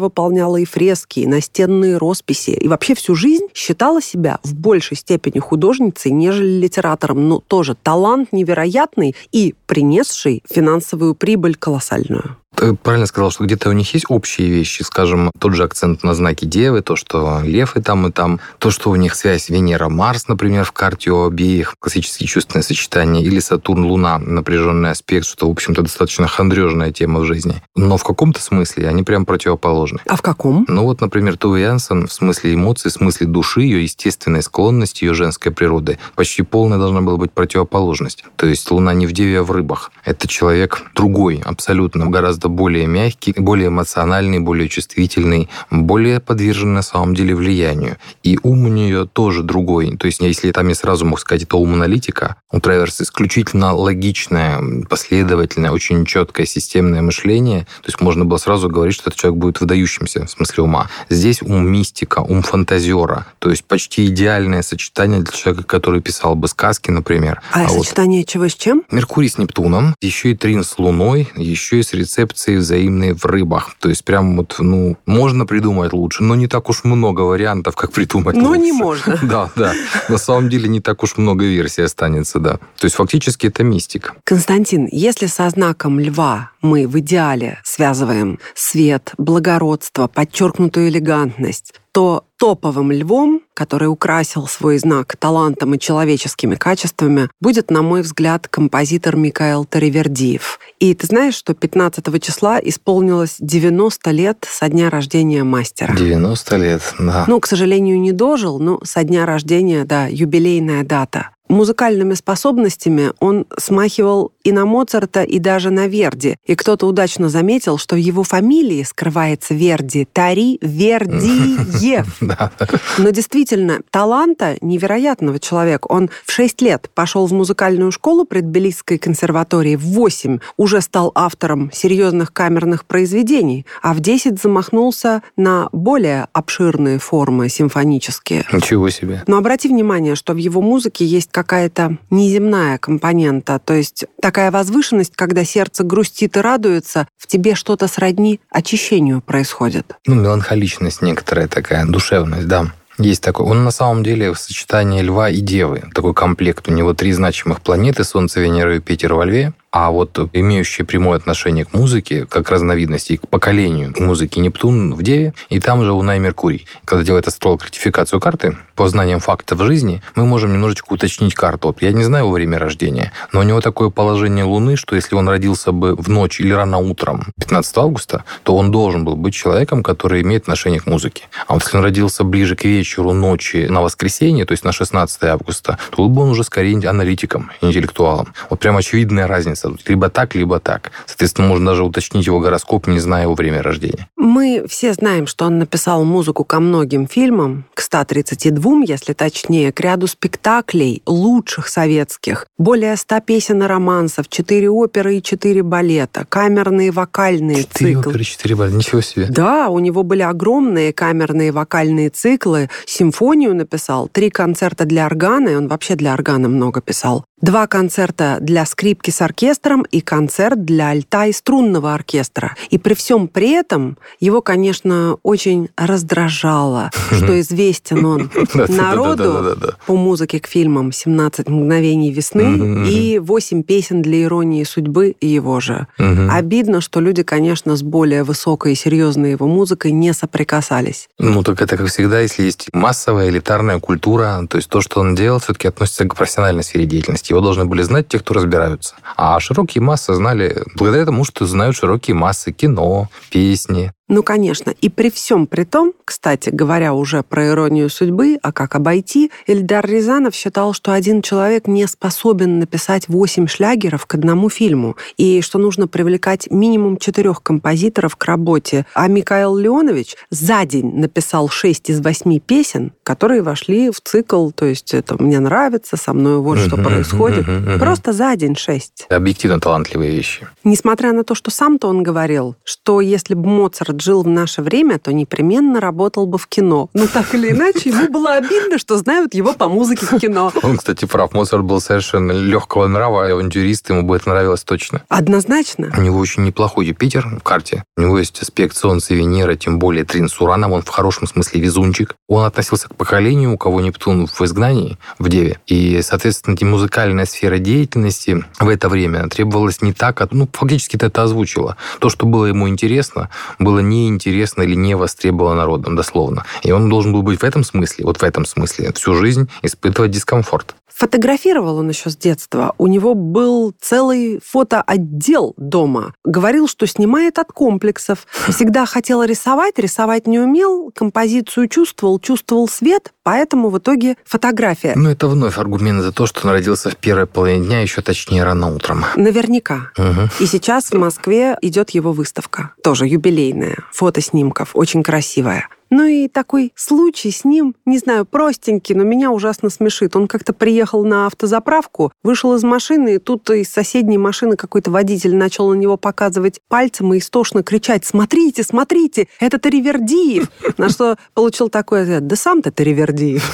выполняла 0.00 0.56
и 0.56 0.64
фрески, 0.64 1.20
и 1.20 1.26
настенные 1.26 1.51
росписи. 1.96 2.50
И 2.50 2.68
вообще 2.68 2.94
всю 2.94 3.14
жизнь 3.14 3.46
считала 3.54 4.02
себя 4.02 4.38
в 4.42 4.54
большей 4.54 4.96
степени 4.96 5.38
художницей, 5.38 6.10
нежели 6.10 6.60
литератором. 6.60 7.28
Но 7.28 7.40
тоже 7.40 7.74
талант 7.74 8.32
невероятный 8.32 9.14
и 9.30 9.54
принесший 9.66 10.42
финансовую 10.48 11.14
прибыль 11.14 11.54
колоссальную. 11.54 12.36
Ты 12.62 12.74
правильно 12.74 13.06
сказал, 13.06 13.32
что 13.32 13.42
где-то 13.42 13.70
у 13.70 13.72
них 13.72 13.92
есть 13.92 14.06
общие 14.08 14.48
вещи, 14.48 14.82
скажем, 14.82 15.32
тот 15.40 15.52
же 15.54 15.64
акцент 15.64 16.04
на 16.04 16.14
знаке 16.14 16.46
Девы, 16.46 16.80
то, 16.80 16.94
что 16.94 17.40
Лев 17.42 17.76
и 17.76 17.82
там, 17.82 18.06
и 18.06 18.12
там, 18.12 18.38
то, 18.60 18.70
что 18.70 18.90
у 18.90 18.94
них 18.94 19.16
связь 19.16 19.48
Венера-Марс, 19.48 20.28
например, 20.28 20.62
в 20.62 20.70
карте 20.70 21.10
у 21.10 21.26
обеих, 21.26 21.74
классические 21.80 22.28
чувственные 22.28 22.62
сочетания, 22.62 23.20
или 23.20 23.40
Сатурн-Луна, 23.40 24.18
напряженный 24.18 24.90
аспект, 24.90 25.26
что, 25.26 25.48
в 25.48 25.50
общем-то, 25.50 25.82
достаточно 25.82 26.28
хандрежная 26.28 26.92
тема 26.92 27.18
в 27.18 27.24
жизни. 27.24 27.60
Но 27.74 27.96
в 27.96 28.04
каком-то 28.04 28.40
смысле 28.40 28.86
они 28.86 29.02
прям 29.02 29.26
противоположны. 29.26 29.98
А 30.06 30.14
в 30.14 30.22
каком? 30.22 30.64
Ну 30.68 30.84
вот, 30.84 31.00
например, 31.00 31.36
Туви 31.36 31.62
Янсен 31.62 32.06
в 32.06 32.12
смысле 32.12 32.54
эмоций, 32.54 32.92
в 32.92 32.94
смысле 32.94 33.26
души, 33.26 33.62
ее 33.62 33.82
естественной 33.82 34.40
склонности, 34.40 35.02
ее 35.02 35.14
женской 35.14 35.50
природы, 35.50 35.98
почти 36.14 36.42
полная 36.42 36.78
должна 36.78 37.00
была 37.00 37.16
быть 37.16 37.32
противоположность. 37.32 38.24
То 38.36 38.46
есть 38.46 38.70
Луна 38.70 38.94
не 38.94 39.08
в 39.08 39.12
Деве, 39.12 39.40
а 39.40 39.42
в 39.42 39.50
Рыбах. 39.50 39.90
Это 40.04 40.28
человек 40.28 40.84
другой, 40.94 41.42
абсолютно, 41.44 42.06
гораздо 42.06 42.51
более 42.52 42.86
мягкий, 42.86 43.34
более 43.36 43.68
эмоциональный, 43.68 44.38
более 44.38 44.68
чувствительный, 44.68 45.48
более 45.70 46.20
подверженный 46.20 46.74
на 46.74 46.82
самом 46.82 47.14
деле 47.14 47.34
влиянию. 47.34 47.96
И 48.22 48.38
ум 48.42 48.66
у 48.66 48.68
нее 48.68 49.08
тоже 49.12 49.42
другой. 49.42 49.96
То 49.96 50.06
есть 50.06 50.20
если 50.20 50.52
там 50.52 50.68
я 50.68 50.74
сразу 50.74 51.04
мог 51.04 51.20
сказать, 51.20 51.42
это 51.42 51.56
ум 51.56 51.74
аналитика, 51.74 52.36
у 52.50 52.60
Траверс 52.60 53.00
исключительно 53.00 53.74
логичное, 53.74 54.84
последовательное, 54.88 55.70
очень 55.70 56.04
четкое 56.04 56.46
системное 56.46 57.02
мышление. 57.02 57.60
То 57.82 57.88
есть 57.88 58.00
можно 58.00 58.24
было 58.24 58.38
сразу 58.38 58.68
говорить, 58.68 58.94
что 58.94 59.10
этот 59.10 59.16
человек 59.16 59.40
будет 59.40 59.60
выдающимся 59.60 60.26
в 60.26 60.30
смысле 60.30 60.64
ума. 60.64 60.90
Здесь 61.08 61.42
ум 61.42 61.66
мистика, 61.66 62.20
ум 62.20 62.42
фантазера. 62.42 63.26
То 63.38 63.50
есть 63.50 63.64
почти 63.64 64.06
идеальное 64.06 64.62
сочетание 64.62 65.20
для 65.20 65.32
человека, 65.32 65.64
который 65.64 66.00
писал 66.00 66.34
бы 66.34 66.48
сказки, 66.48 66.90
например. 66.90 67.40
А, 67.52 67.64
а 67.64 67.68
сочетание 67.68 68.20
вот 68.20 68.28
чего 68.28 68.48
с 68.48 68.54
чем? 68.54 68.82
Меркурий 68.90 69.28
с 69.28 69.38
Нептуном, 69.38 69.94
еще 70.00 70.32
и 70.32 70.36
Трин 70.36 70.64
с 70.64 70.78
Луной, 70.78 71.30
еще 71.36 71.80
и 71.80 71.82
с 71.82 71.92
рецепцией 71.92 72.41
взаимной 72.50 73.14
в 73.14 73.24
рыбах. 73.24 73.74
То 73.80 73.88
есть 73.88 74.04
прям 74.04 74.36
вот, 74.36 74.56
ну, 74.58 74.96
можно 75.06 75.46
придумать 75.46 75.92
лучше, 75.92 76.22
но 76.22 76.34
не 76.34 76.46
так 76.46 76.68
уж 76.68 76.84
много 76.84 77.22
вариантов, 77.22 77.76
как 77.76 77.92
придумать 77.92 78.36
но 78.36 78.48
лучше. 78.48 78.58
Но 78.58 78.64
не 78.64 78.72
можно. 78.72 79.18
Да, 79.32 79.50
да. 79.56 79.72
На 80.08 80.18
самом 80.18 80.48
деле 80.50 80.68
не 80.68 80.80
так 80.80 81.02
уж 81.02 81.16
много 81.16 81.44
версий 81.44 81.82
останется, 81.82 82.38
да. 82.38 82.58
То 82.78 82.84
есть 82.84 82.96
фактически 82.96 83.46
это 83.46 83.62
мистика. 83.62 84.14
Константин, 84.24 84.88
если 84.90 85.26
со 85.26 85.48
знаком 85.48 86.00
льва 86.00 86.50
мы 86.60 86.86
в 86.86 86.98
идеале 86.98 87.60
связываем 87.64 88.38
свет, 88.54 89.12
благородство, 89.18 90.06
подчеркнутую 90.06 90.88
элегантность, 90.88 91.74
то 91.92 92.24
топовым 92.38 92.90
львом, 92.90 93.42
который 93.54 93.86
украсил 93.86 94.48
свой 94.48 94.78
знак 94.78 95.14
талантом 95.16 95.74
и 95.74 95.78
человеческими 95.78 96.54
качествами, 96.54 97.28
будет, 97.40 97.70
на 97.70 97.82
мой 97.82 98.02
взгляд, 98.02 98.48
композитор 98.48 99.16
Микаэл 99.16 99.64
Таривердиев. 99.64 100.58
И 100.80 100.94
ты 100.94 101.06
знаешь, 101.06 101.34
что 101.34 101.54
15 101.54 102.22
числа 102.22 102.58
исполнилось 102.58 103.36
90 103.38 104.10
лет 104.10 104.46
со 104.50 104.68
дня 104.68 104.90
рождения 104.90 105.44
мастера. 105.44 105.94
90 105.94 106.56
лет, 106.56 106.82
да. 106.98 107.24
Ну, 107.28 107.38
к 107.38 107.46
сожалению, 107.46 108.00
не 108.00 108.12
дожил, 108.12 108.58
но 108.58 108.80
со 108.82 109.04
дня 109.04 109.26
рождения, 109.26 109.84
да, 109.84 110.06
юбилейная 110.06 110.82
дата 110.82 111.30
музыкальными 111.52 112.14
способностями 112.14 113.12
он 113.20 113.46
смахивал 113.58 114.32
и 114.42 114.52
на 114.52 114.66
Моцарта, 114.66 115.22
и 115.22 115.38
даже 115.38 115.70
на 115.70 115.86
Верди. 115.86 116.36
И 116.46 116.54
кто-то 116.54 116.86
удачно 116.86 117.28
заметил, 117.28 117.78
что 117.78 117.94
в 117.94 117.98
его 117.98 118.22
фамилии 118.22 118.82
скрывается 118.82 119.54
Верди. 119.54 120.06
Тари 120.12 120.58
Вердиев. 120.60 122.20
Но 122.98 123.10
действительно, 123.10 123.80
таланта 123.90 124.56
невероятного 124.60 125.38
человека. 125.38 125.86
Он 125.88 126.10
в 126.24 126.32
6 126.32 126.62
лет 126.62 126.90
пошел 126.94 127.26
в 127.26 127.32
музыкальную 127.32 127.92
школу 127.92 128.24
предбелистской 128.24 128.98
консерватории, 128.98 129.76
в 129.76 129.84
8 129.84 130.38
уже 130.56 130.80
стал 130.80 131.12
автором 131.14 131.70
серьезных 131.72 132.32
камерных 132.32 132.84
произведений, 132.84 133.66
а 133.82 133.94
в 133.94 134.00
10 134.00 134.40
замахнулся 134.40 135.22
на 135.36 135.68
более 135.72 136.28
обширные 136.32 136.98
формы 136.98 137.48
симфонические. 137.48 138.44
Ничего 138.52 138.90
себе. 138.90 139.22
Но 139.26 139.36
обрати 139.36 139.68
внимание, 139.68 140.14
что 140.14 140.32
в 140.32 140.36
его 140.36 140.60
музыке 140.60 141.04
есть 141.04 141.30
какая-то 141.42 141.98
неземная 142.10 142.78
компонента, 142.78 143.58
то 143.58 143.74
есть 143.74 144.04
такая 144.20 144.50
возвышенность, 144.50 145.14
когда 145.16 145.44
сердце 145.44 145.82
грустит 145.82 146.36
и 146.36 146.40
радуется, 146.40 147.08
в 147.18 147.26
тебе 147.26 147.54
что-то 147.56 147.88
сродни 147.88 148.40
очищению 148.50 149.20
происходит. 149.20 149.96
Ну, 150.06 150.14
меланхоличность 150.14 151.02
некоторая 151.02 151.48
такая, 151.48 151.84
душевность, 151.84 152.46
да. 152.46 152.72
Есть 152.98 153.22
такой. 153.22 153.46
Он 153.46 153.64
на 153.64 153.70
самом 153.70 154.04
деле 154.04 154.32
в 154.32 154.38
сочетании 154.38 155.00
Льва 155.00 155.30
и 155.30 155.40
Девы. 155.40 155.84
Такой 155.94 156.14
комплект. 156.14 156.68
У 156.68 156.72
него 156.72 156.92
три 156.92 157.12
значимых 157.12 157.62
планеты. 157.62 158.04
Солнце, 158.04 158.40
Венера, 158.40 158.74
Юпитер 158.74 159.14
во 159.14 159.24
Льве. 159.24 159.54
А 159.72 159.90
вот 159.90 160.18
имеющие 160.34 160.86
прямое 160.86 161.16
отношение 161.16 161.64
к 161.64 161.72
музыке, 161.72 162.26
как 162.26 162.50
разновидности, 162.50 163.16
к 163.16 163.26
поколению 163.26 163.94
музыки 163.98 164.38
Нептун 164.38 164.94
в 164.94 165.02
Деве, 165.02 165.32
и 165.48 165.60
там 165.60 165.82
же 165.82 165.92
Луна 165.92 166.16
и 166.16 166.18
Меркурий. 166.18 166.66
Когда 166.84 167.02
делает 167.02 167.26
астролог 167.26 167.64
ратификацию 167.64 168.20
карты, 168.20 168.58
по 168.74 168.88
знаниям 168.88 169.20
фактов 169.20 169.60
жизни, 169.62 170.02
мы 170.14 170.26
можем 170.26 170.52
немножечко 170.52 170.92
уточнить 170.92 171.34
карту. 171.34 171.74
Я 171.80 171.92
не 171.92 172.04
знаю 172.04 172.24
его 172.24 172.32
время 172.34 172.58
рождения, 172.58 173.12
но 173.32 173.40
у 173.40 173.42
него 173.42 173.60
такое 173.60 173.90
положение 173.90 174.44
Луны, 174.44 174.76
что 174.76 174.96
если 174.96 175.14
он 175.14 175.28
родился 175.28 175.72
бы 175.72 175.94
в 175.94 176.08
ночь 176.08 176.40
или 176.40 176.52
рано 176.52 176.78
утром 176.78 177.32
15 177.38 177.78
августа, 177.78 178.24
то 178.42 178.56
он 178.56 178.70
должен 178.70 179.04
был 179.04 179.16
быть 179.16 179.34
человеком, 179.34 179.82
который 179.82 180.22
имеет 180.22 180.42
отношение 180.42 180.80
к 180.80 180.86
музыке. 180.86 181.24
А 181.46 181.54
вот 181.54 181.62
если 181.62 181.76
он 181.76 181.84
родился 181.84 182.24
ближе 182.24 182.56
к 182.56 182.64
вечеру 182.64 183.12
ночи 183.12 183.66
на 183.68 183.82
воскресенье, 183.82 184.44
то 184.44 184.52
есть 184.52 184.64
на 184.64 184.72
16 184.72 185.22
августа, 185.24 185.78
то 185.90 185.96
был 185.96 186.08
бы 186.08 186.22
он 186.22 186.30
уже 186.30 186.44
скорее 186.44 186.72
аналитиком, 186.88 187.50
интеллектуалом. 187.60 188.34
Вот 188.50 188.60
прям 188.60 188.76
очевидная 188.76 189.26
разница 189.26 189.61
разница. 189.62 189.90
Либо 189.90 190.08
так, 190.08 190.34
либо 190.34 190.60
так. 190.60 190.92
Соответственно, 191.06 191.48
можно 191.48 191.66
даже 191.66 191.84
уточнить 191.84 192.26
его 192.26 192.40
гороскоп, 192.40 192.86
не 192.86 192.98
зная 192.98 193.22
его 193.22 193.34
время 193.34 193.62
рождения. 193.62 194.08
Мы 194.16 194.64
все 194.68 194.92
знаем, 194.92 195.26
что 195.26 195.46
он 195.46 195.58
написал 195.58 196.04
музыку 196.04 196.44
ко 196.44 196.60
многим 196.60 197.06
фильмам, 197.06 197.64
к 197.74 197.80
132, 197.80 198.82
если 198.86 199.12
точнее, 199.12 199.72
к 199.72 199.80
ряду 199.80 200.06
спектаклей, 200.06 201.02
лучших 201.06 201.68
советских, 201.68 202.46
более 202.58 202.96
100 202.96 203.20
песен 203.20 203.62
и 203.62 203.66
романсов, 203.66 204.28
4 204.28 204.70
оперы 204.70 205.16
и 205.16 205.22
4 205.22 205.62
балета, 205.62 206.26
камерные 206.28 206.90
вокальные 206.90 207.64
4 207.64 207.94
циклы. 207.94 208.10
оперы, 208.10 208.24
4 208.24 208.56
балета, 208.56 208.76
ничего 208.76 209.00
себе. 209.00 209.26
Да, 209.28 209.68
у 209.68 209.78
него 209.78 210.02
были 210.02 210.22
огромные 210.22 210.92
камерные 210.92 211.52
вокальные 211.52 212.10
циклы, 212.10 212.70
симфонию 212.86 213.54
написал, 213.54 214.08
три 214.08 214.30
концерта 214.30 214.84
для 214.84 215.06
органа, 215.06 215.50
и 215.50 215.54
он 215.54 215.68
вообще 215.68 215.94
для 215.94 216.14
органа 216.14 216.48
много 216.48 216.80
писал, 216.80 217.24
два 217.42 217.66
концерта 217.66 218.38
для 218.40 218.64
скрипки 218.64 219.10
с 219.10 219.20
оркестром 219.20 219.82
и 219.82 220.00
концерт 220.00 220.64
для 220.64 220.88
альта 220.88 221.26
и 221.26 221.32
струнного 221.32 221.92
оркестра. 221.92 222.54
И 222.70 222.78
при 222.78 222.94
всем 222.94 223.28
при 223.28 223.50
этом 223.50 223.98
его, 224.20 224.40
конечно, 224.40 225.16
очень 225.22 225.68
раздражало, 225.76 226.90
что 227.10 227.38
известен 227.40 228.04
он 228.04 228.30
народу 228.68 229.56
по 229.86 229.96
музыке 229.96 230.40
к 230.40 230.46
фильмам 230.46 230.90
«17 230.90 231.50
мгновений 231.50 232.12
весны» 232.12 232.86
и 232.88 233.18
«8 233.18 233.62
песен 233.64 234.02
для 234.02 234.22
иронии 234.22 234.62
судьбы» 234.62 235.16
его 235.20 235.60
же. 235.60 235.88
Обидно, 235.98 236.80
что 236.80 237.00
люди, 237.00 237.24
конечно, 237.24 237.76
с 237.76 237.82
более 237.82 238.22
высокой 238.22 238.72
и 238.72 238.76
серьезной 238.76 239.32
его 239.32 239.48
музыкой 239.48 239.90
не 239.90 240.12
соприкасались. 240.14 241.08
Ну, 241.18 241.42
так 241.42 241.60
это, 241.60 241.76
как 241.76 241.88
всегда, 241.88 242.20
если 242.20 242.44
есть 242.44 242.68
массовая 242.72 243.28
элитарная 243.28 243.80
культура, 243.80 244.46
то 244.48 244.58
есть 244.58 244.68
то, 244.68 244.80
что 244.80 245.00
он 245.00 245.16
делал, 245.16 245.40
все-таки 245.40 245.66
относится 245.66 246.04
к 246.04 246.14
профессиональной 246.14 246.62
сфере 246.62 246.86
деятельности 246.86 247.31
его 247.32 247.40
должны 247.40 247.64
были 247.64 247.82
знать 247.82 248.08
те, 248.08 248.18
кто 248.18 248.34
разбираются. 248.34 248.94
А 249.16 249.38
широкие 249.40 249.82
массы 249.82 250.14
знали 250.14 250.62
благодаря 250.76 251.04
тому, 251.06 251.24
что 251.24 251.46
знают 251.46 251.76
широкие 251.76 252.14
массы 252.14 252.52
кино, 252.52 253.08
песни, 253.30 253.92
ну, 254.08 254.22
конечно. 254.22 254.74
И 254.80 254.88
при 254.88 255.10
всем 255.10 255.46
при 255.46 255.64
том, 255.64 255.94
кстати, 256.04 256.50
говоря 256.50 256.92
уже 256.92 257.22
про 257.22 257.48
иронию 257.48 257.88
судьбы, 257.88 258.38
а 258.42 258.52
как 258.52 258.74
обойти, 258.74 259.30
Эльдар 259.46 259.86
Рязанов 259.86 260.34
считал, 260.34 260.74
что 260.74 260.92
один 260.92 261.22
человек 261.22 261.66
не 261.66 261.86
способен 261.86 262.58
написать 262.58 263.08
восемь 263.08 263.46
шлягеров 263.46 264.04
к 264.06 264.14
одному 264.14 264.50
фильму, 264.50 264.96
и 265.16 265.40
что 265.40 265.58
нужно 265.58 265.88
привлекать 265.88 266.50
минимум 266.50 266.98
четырех 266.98 267.42
композиторов 267.42 268.16
к 268.16 268.24
работе. 268.24 268.84
А 268.94 269.08
Михаил 269.08 269.56
Леонович 269.56 270.16
за 270.30 270.64
день 270.66 270.94
написал 270.94 271.48
шесть 271.48 271.88
из 271.88 272.00
восьми 272.00 272.40
песен, 272.40 272.92
которые 273.04 273.42
вошли 273.42 273.90
в 273.90 274.00
цикл, 274.00 274.50
то 274.50 274.66
есть 274.66 274.92
это 274.92 275.20
«Мне 275.22 275.40
нравится», 275.40 275.96
«Со 275.96 276.12
мной 276.12 276.38
вот 276.38 276.58
что 276.58 276.76
происходит». 276.76 277.46
Просто 277.78 278.12
за 278.12 278.36
день 278.36 278.56
шесть. 278.56 279.06
Объективно 279.08 279.60
талантливые 279.60 280.10
вещи. 280.10 280.46
Несмотря 280.64 281.12
на 281.12 281.24
то, 281.24 281.34
что 281.34 281.50
сам-то 281.50 281.88
он 281.88 282.02
говорил, 282.02 282.56
что 282.64 283.00
если 283.00 283.34
бы 283.34 283.48
Моцарт 283.48 283.91
Моцарт 283.92 284.00
жил 284.00 284.22
в 284.22 284.28
наше 284.28 284.62
время, 284.62 284.98
то 284.98 285.12
непременно 285.12 285.80
работал 285.80 286.26
бы 286.26 286.38
в 286.38 286.46
кино. 286.46 286.88
Ну, 286.94 287.06
так 287.06 287.34
или 287.34 287.50
иначе, 287.50 287.90
ему 287.90 288.08
было 288.08 288.34
обидно, 288.34 288.78
что 288.78 288.96
знают 288.96 289.34
его 289.34 289.52
по 289.52 289.68
музыке 289.68 290.06
в 290.06 290.18
кино. 290.18 290.50
Он, 290.62 290.78
кстати, 290.78 291.04
прав. 291.04 291.32
Моцарт 291.32 291.62
был 291.62 291.80
совершенно 291.80 292.32
легкого 292.32 292.86
нрава, 292.86 293.26
авантюрист, 293.26 293.90
ему 293.90 294.02
бы 294.02 294.16
это 294.16 294.30
нравилось 294.30 294.64
точно. 294.64 295.02
Однозначно. 295.08 295.92
У 295.96 296.00
него 296.00 296.18
очень 296.18 296.44
неплохой 296.44 296.86
Юпитер 296.86 297.26
в 297.28 297.42
карте. 297.42 297.84
У 297.96 298.00
него 298.00 298.18
есть 298.18 298.40
аспект 298.40 298.76
Солнца 298.76 299.12
и 299.12 299.16
Венера, 299.16 299.56
тем 299.56 299.78
более 299.78 300.04
Трин 300.04 300.28
с 300.28 300.40
Ураном. 300.40 300.72
Он 300.72 300.82
в 300.82 300.88
хорошем 300.88 301.26
смысле 301.26 301.60
везунчик. 301.60 302.14
Он 302.28 302.44
относился 302.44 302.88
к 302.88 302.96
поколению, 302.96 303.52
у 303.52 303.58
кого 303.58 303.80
Нептун 303.80 304.26
в 304.26 304.40
изгнании, 304.40 304.96
в 305.18 305.28
Деве. 305.28 305.58
И, 305.66 306.00
соответственно, 306.02 306.56
музыкальная 306.62 307.26
сфера 307.26 307.58
деятельности 307.58 308.44
в 308.58 308.68
это 308.68 308.88
время 308.88 309.28
требовалась 309.28 309.82
не 309.82 309.92
так, 309.92 310.22
ну, 310.30 310.48
фактически 310.50 310.96
это 310.96 311.24
озвучила. 311.24 311.76
То, 311.98 312.08
что 312.08 312.24
было 312.26 312.46
ему 312.46 312.68
интересно, 312.68 313.28
было 313.58 313.80
неинтересно 313.82 314.62
или 314.62 314.74
не 314.74 314.94
востребовано 314.94 315.56
народом, 315.56 315.96
дословно. 315.96 316.44
И 316.62 316.72
он 316.72 316.88
должен 316.88 317.12
был 317.12 317.22
быть 317.22 317.40
в 317.40 317.44
этом 317.44 317.64
смысле, 317.64 318.04
вот 318.04 318.18
в 318.18 318.22
этом 318.22 318.44
смысле, 318.46 318.92
всю 318.92 319.14
жизнь 319.14 319.48
испытывать 319.62 320.10
дискомфорт. 320.10 320.74
Фотографировал 320.94 321.78
он 321.78 321.88
еще 321.88 322.10
с 322.10 322.16
детства. 322.16 322.74
У 322.78 322.86
него 322.86 323.14
был 323.14 323.74
целый 323.80 324.40
фотоотдел 324.44 325.54
дома. 325.56 326.14
Говорил, 326.24 326.68
что 326.68 326.86
снимает 326.86 327.38
от 327.38 327.50
комплексов. 327.52 328.26
Всегда 328.48 328.86
хотел 328.86 329.22
рисовать, 329.24 329.78
рисовать 329.78 330.26
не 330.26 330.38
умел, 330.38 330.92
композицию 330.94 331.68
чувствовал, 331.68 332.18
чувствовал 332.20 332.68
свет, 332.68 333.12
поэтому 333.22 333.70
в 333.70 333.78
итоге 333.78 334.16
фотография. 334.24 334.92
Ну, 334.94 335.10
это 335.10 335.28
вновь 335.28 335.58
аргумент 335.58 336.02
за 336.02 336.12
то, 336.12 336.26
что 336.26 336.46
он 336.46 336.52
родился 336.52 336.90
в 336.90 336.96
первой 336.96 337.26
половине 337.26 337.66
дня, 337.66 337.80
еще 337.80 338.02
точнее 338.02 338.44
рано 338.44 338.72
утром. 338.72 339.04
Наверняка. 339.16 339.90
Угу. 339.96 340.28
И 340.40 340.46
сейчас 340.46 340.90
в 340.90 340.94
Москве 340.94 341.56
идет 341.62 341.90
его 341.90 342.12
выставка. 342.12 342.74
Тоже 342.82 343.06
юбилейная. 343.06 343.71
Фото 343.92 344.20
снимков. 344.20 344.70
Очень 344.74 345.02
красивая. 345.02 345.68
Ну 345.94 346.06
и 346.06 346.26
такой 346.26 346.72
случай 346.74 347.30
с 347.30 347.44
ним, 347.44 347.74
не 347.84 347.98
знаю, 347.98 348.24
простенький, 348.24 348.94
но 348.94 349.04
меня 349.04 349.30
ужасно 349.30 349.68
смешит. 349.68 350.16
Он 350.16 350.26
как-то 350.26 350.54
приехал 350.54 351.04
на 351.04 351.26
автозаправку, 351.26 352.12
вышел 352.22 352.54
из 352.54 352.64
машины, 352.64 353.16
и 353.16 353.18
тут 353.18 353.50
из 353.50 353.68
соседней 353.68 354.16
машины 354.16 354.56
какой-то 354.56 354.90
водитель 354.90 355.36
начал 355.36 355.68
на 355.68 355.74
него 355.74 355.98
показывать 355.98 356.60
пальцем 356.68 357.12
и 357.12 357.18
истошно 357.18 357.62
кричать 357.62 358.06
«Смотрите, 358.06 358.62
смотрите, 358.62 359.28
это 359.38 359.58
Таривердиев!» 359.58 360.48
На 360.78 360.88
что 360.88 361.18
получил 361.34 361.68
такой 361.68 362.04
ответ 362.04 362.26
«Да 362.26 362.36
сам 362.36 362.62
ты 362.62 362.70
Таривердиев!» 362.70 363.44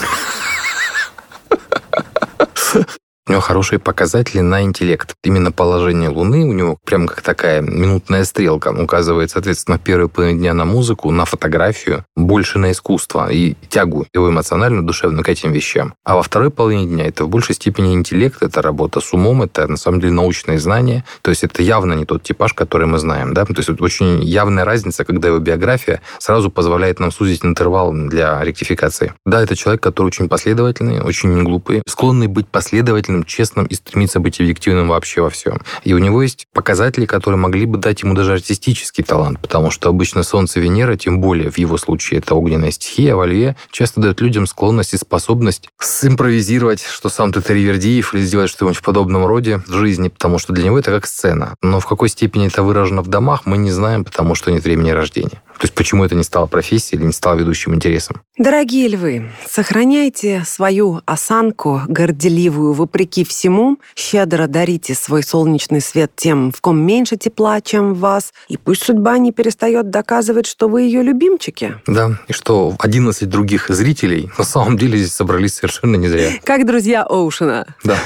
У 3.28 3.32
него 3.32 3.42
хорошие 3.42 3.78
показатели 3.78 4.40
на 4.40 4.62
интеллект. 4.62 5.14
Именно 5.22 5.52
положение 5.52 6.08
Луны 6.08 6.46
у 6.46 6.52
него 6.54 6.78
прям 6.86 7.06
как 7.06 7.20
такая 7.20 7.60
минутная 7.60 8.24
стрелка 8.24 8.68
указывает, 8.68 9.30
соответственно, 9.30 9.76
в 9.76 9.82
первой 9.82 10.08
половине 10.08 10.38
дня 10.38 10.54
на 10.54 10.64
музыку, 10.64 11.10
на 11.10 11.26
фотографию, 11.26 12.06
больше 12.16 12.58
на 12.58 12.72
искусство 12.72 13.30
и 13.30 13.54
тягу 13.68 14.06
его 14.14 14.30
эмоциональную, 14.30 14.82
душевную 14.82 15.22
к 15.24 15.28
этим 15.28 15.52
вещам. 15.52 15.92
А 16.04 16.14
во 16.14 16.22
второй 16.22 16.50
половине 16.50 16.86
дня 16.86 17.06
это 17.06 17.26
в 17.26 17.28
большей 17.28 17.54
степени 17.54 17.92
интеллект, 17.92 18.42
это 18.42 18.62
работа 18.62 19.00
с 19.00 19.12
умом, 19.12 19.42
это 19.42 19.68
на 19.68 19.76
самом 19.76 20.00
деле 20.00 20.14
научные 20.14 20.58
знания. 20.58 21.04
То 21.20 21.28
есть 21.28 21.44
это 21.44 21.62
явно 21.62 21.92
не 21.92 22.06
тот 22.06 22.22
типаж, 22.22 22.54
который 22.54 22.86
мы 22.86 22.98
знаем. 22.98 23.34
Да? 23.34 23.44
То 23.44 23.52
есть 23.58 23.68
это 23.68 23.84
очень 23.84 24.24
явная 24.24 24.64
разница, 24.64 25.04
когда 25.04 25.28
его 25.28 25.38
биография 25.38 26.00
сразу 26.18 26.50
позволяет 26.50 26.98
нам 26.98 27.12
сузить 27.12 27.44
интервал 27.44 27.92
для 27.92 28.42
ректификации. 28.42 29.12
Да, 29.26 29.42
это 29.42 29.54
человек, 29.54 29.82
который 29.82 30.06
очень 30.06 30.30
последовательный, 30.30 31.02
очень 31.02 31.44
глупый, 31.44 31.82
склонный 31.86 32.26
быть 32.26 32.48
последовательным 32.48 33.17
честным, 33.24 33.48
честным 33.48 33.66
и 33.66 33.74
стремится 33.74 34.20
быть 34.20 34.40
объективным 34.40 34.88
вообще 34.88 35.22
во 35.22 35.30
всем. 35.30 35.60
И 35.84 35.94
у 35.94 35.98
него 35.98 36.22
есть 36.22 36.46
показатели, 36.52 37.06
которые 37.06 37.38
могли 37.38 37.66
бы 37.66 37.78
дать 37.78 38.02
ему 38.02 38.14
даже 38.14 38.34
артистический 38.34 39.04
талант, 39.04 39.40
потому 39.40 39.70
что 39.70 39.88
обычно 39.88 40.22
Солнце 40.22 40.60
Венера, 40.60 40.96
тем 40.96 41.20
более 41.20 41.50
в 41.50 41.58
его 41.58 41.78
случае 41.78 42.18
это 42.18 42.34
огненная 42.34 42.70
стихия, 42.70 43.14
в 43.14 43.18
Валье, 43.18 43.56
часто 43.70 44.00
дает 44.00 44.20
людям 44.20 44.46
склонность 44.46 44.94
и 44.94 44.96
способность 44.96 45.68
симпровизировать, 45.80 46.82
что 46.82 47.08
сам 47.08 47.32
ты 47.32 47.42
Ривердиев, 47.48 48.14
или 48.14 48.22
сделать 48.22 48.50
что-нибудь 48.50 48.76
в 48.76 48.82
подобном 48.82 49.26
роде 49.26 49.62
в 49.66 49.72
жизни, 49.72 50.08
потому 50.08 50.38
что 50.38 50.52
для 50.52 50.64
него 50.64 50.78
это 50.78 50.90
как 50.90 51.06
сцена. 51.06 51.54
Но 51.62 51.80
в 51.80 51.86
какой 51.86 52.08
степени 52.08 52.46
это 52.46 52.62
выражено 52.62 53.02
в 53.02 53.08
домах, 53.08 53.46
мы 53.46 53.56
не 53.58 53.70
знаем, 53.70 54.04
потому 54.04 54.34
что 54.34 54.50
нет 54.50 54.64
времени 54.64 54.90
рождения. 54.90 55.42
То 55.58 55.64
есть 55.64 55.74
почему 55.74 56.04
это 56.04 56.14
не 56.14 56.22
стало 56.22 56.46
профессией 56.46 57.00
или 57.00 57.06
не 57.06 57.12
стало 57.12 57.36
ведущим 57.36 57.74
интересом? 57.74 58.22
Дорогие 58.36 58.86
львы, 58.86 59.32
сохраняйте 59.44 60.44
свою 60.46 61.00
осанку 61.04 61.82
горделивую 61.88 62.72
вопреки 62.74 63.24
всему, 63.24 63.78
щедро 63.96 64.46
дарите 64.46 64.94
свой 64.94 65.24
солнечный 65.24 65.80
свет 65.80 66.12
тем, 66.14 66.52
в 66.52 66.60
ком 66.60 66.78
меньше 66.78 67.16
тепла, 67.16 67.60
чем 67.60 67.94
в 67.94 67.98
вас, 67.98 68.32
и 68.48 68.56
пусть 68.56 68.84
судьба 68.84 69.18
не 69.18 69.32
перестает 69.32 69.90
доказывать, 69.90 70.46
что 70.46 70.68
вы 70.68 70.82
ее 70.82 71.02
любимчики. 71.02 71.74
Да, 71.88 72.20
и 72.28 72.32
что 72.32 72.76
11 72.78 73.28
других 73.28 73.68
зрителей 73.68 74.30
на 74.38 74.44
самом 74.44 74.78
деле 74.78 74.96
здесь 74.96 75.14
собрались 75.14 75.54
совершенно 75.54 75.96
не 75.96 76.06
зря. 76.06 76.30
Как 76.44 76.66
друзья 76.66 77.02
Оушена. 77.02 77.66
Да. 77.82 77.98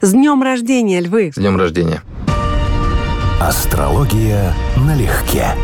С 0.00 0.12
днем 0.12 0.42
рождения, 0.42 1.00
львы! 1.00 1.32
С 1.34 1.38
днем 1.38 1.58
рождения! 1.58 2.02
Астрология 3.40 4.54
налегке. 4.78 5.54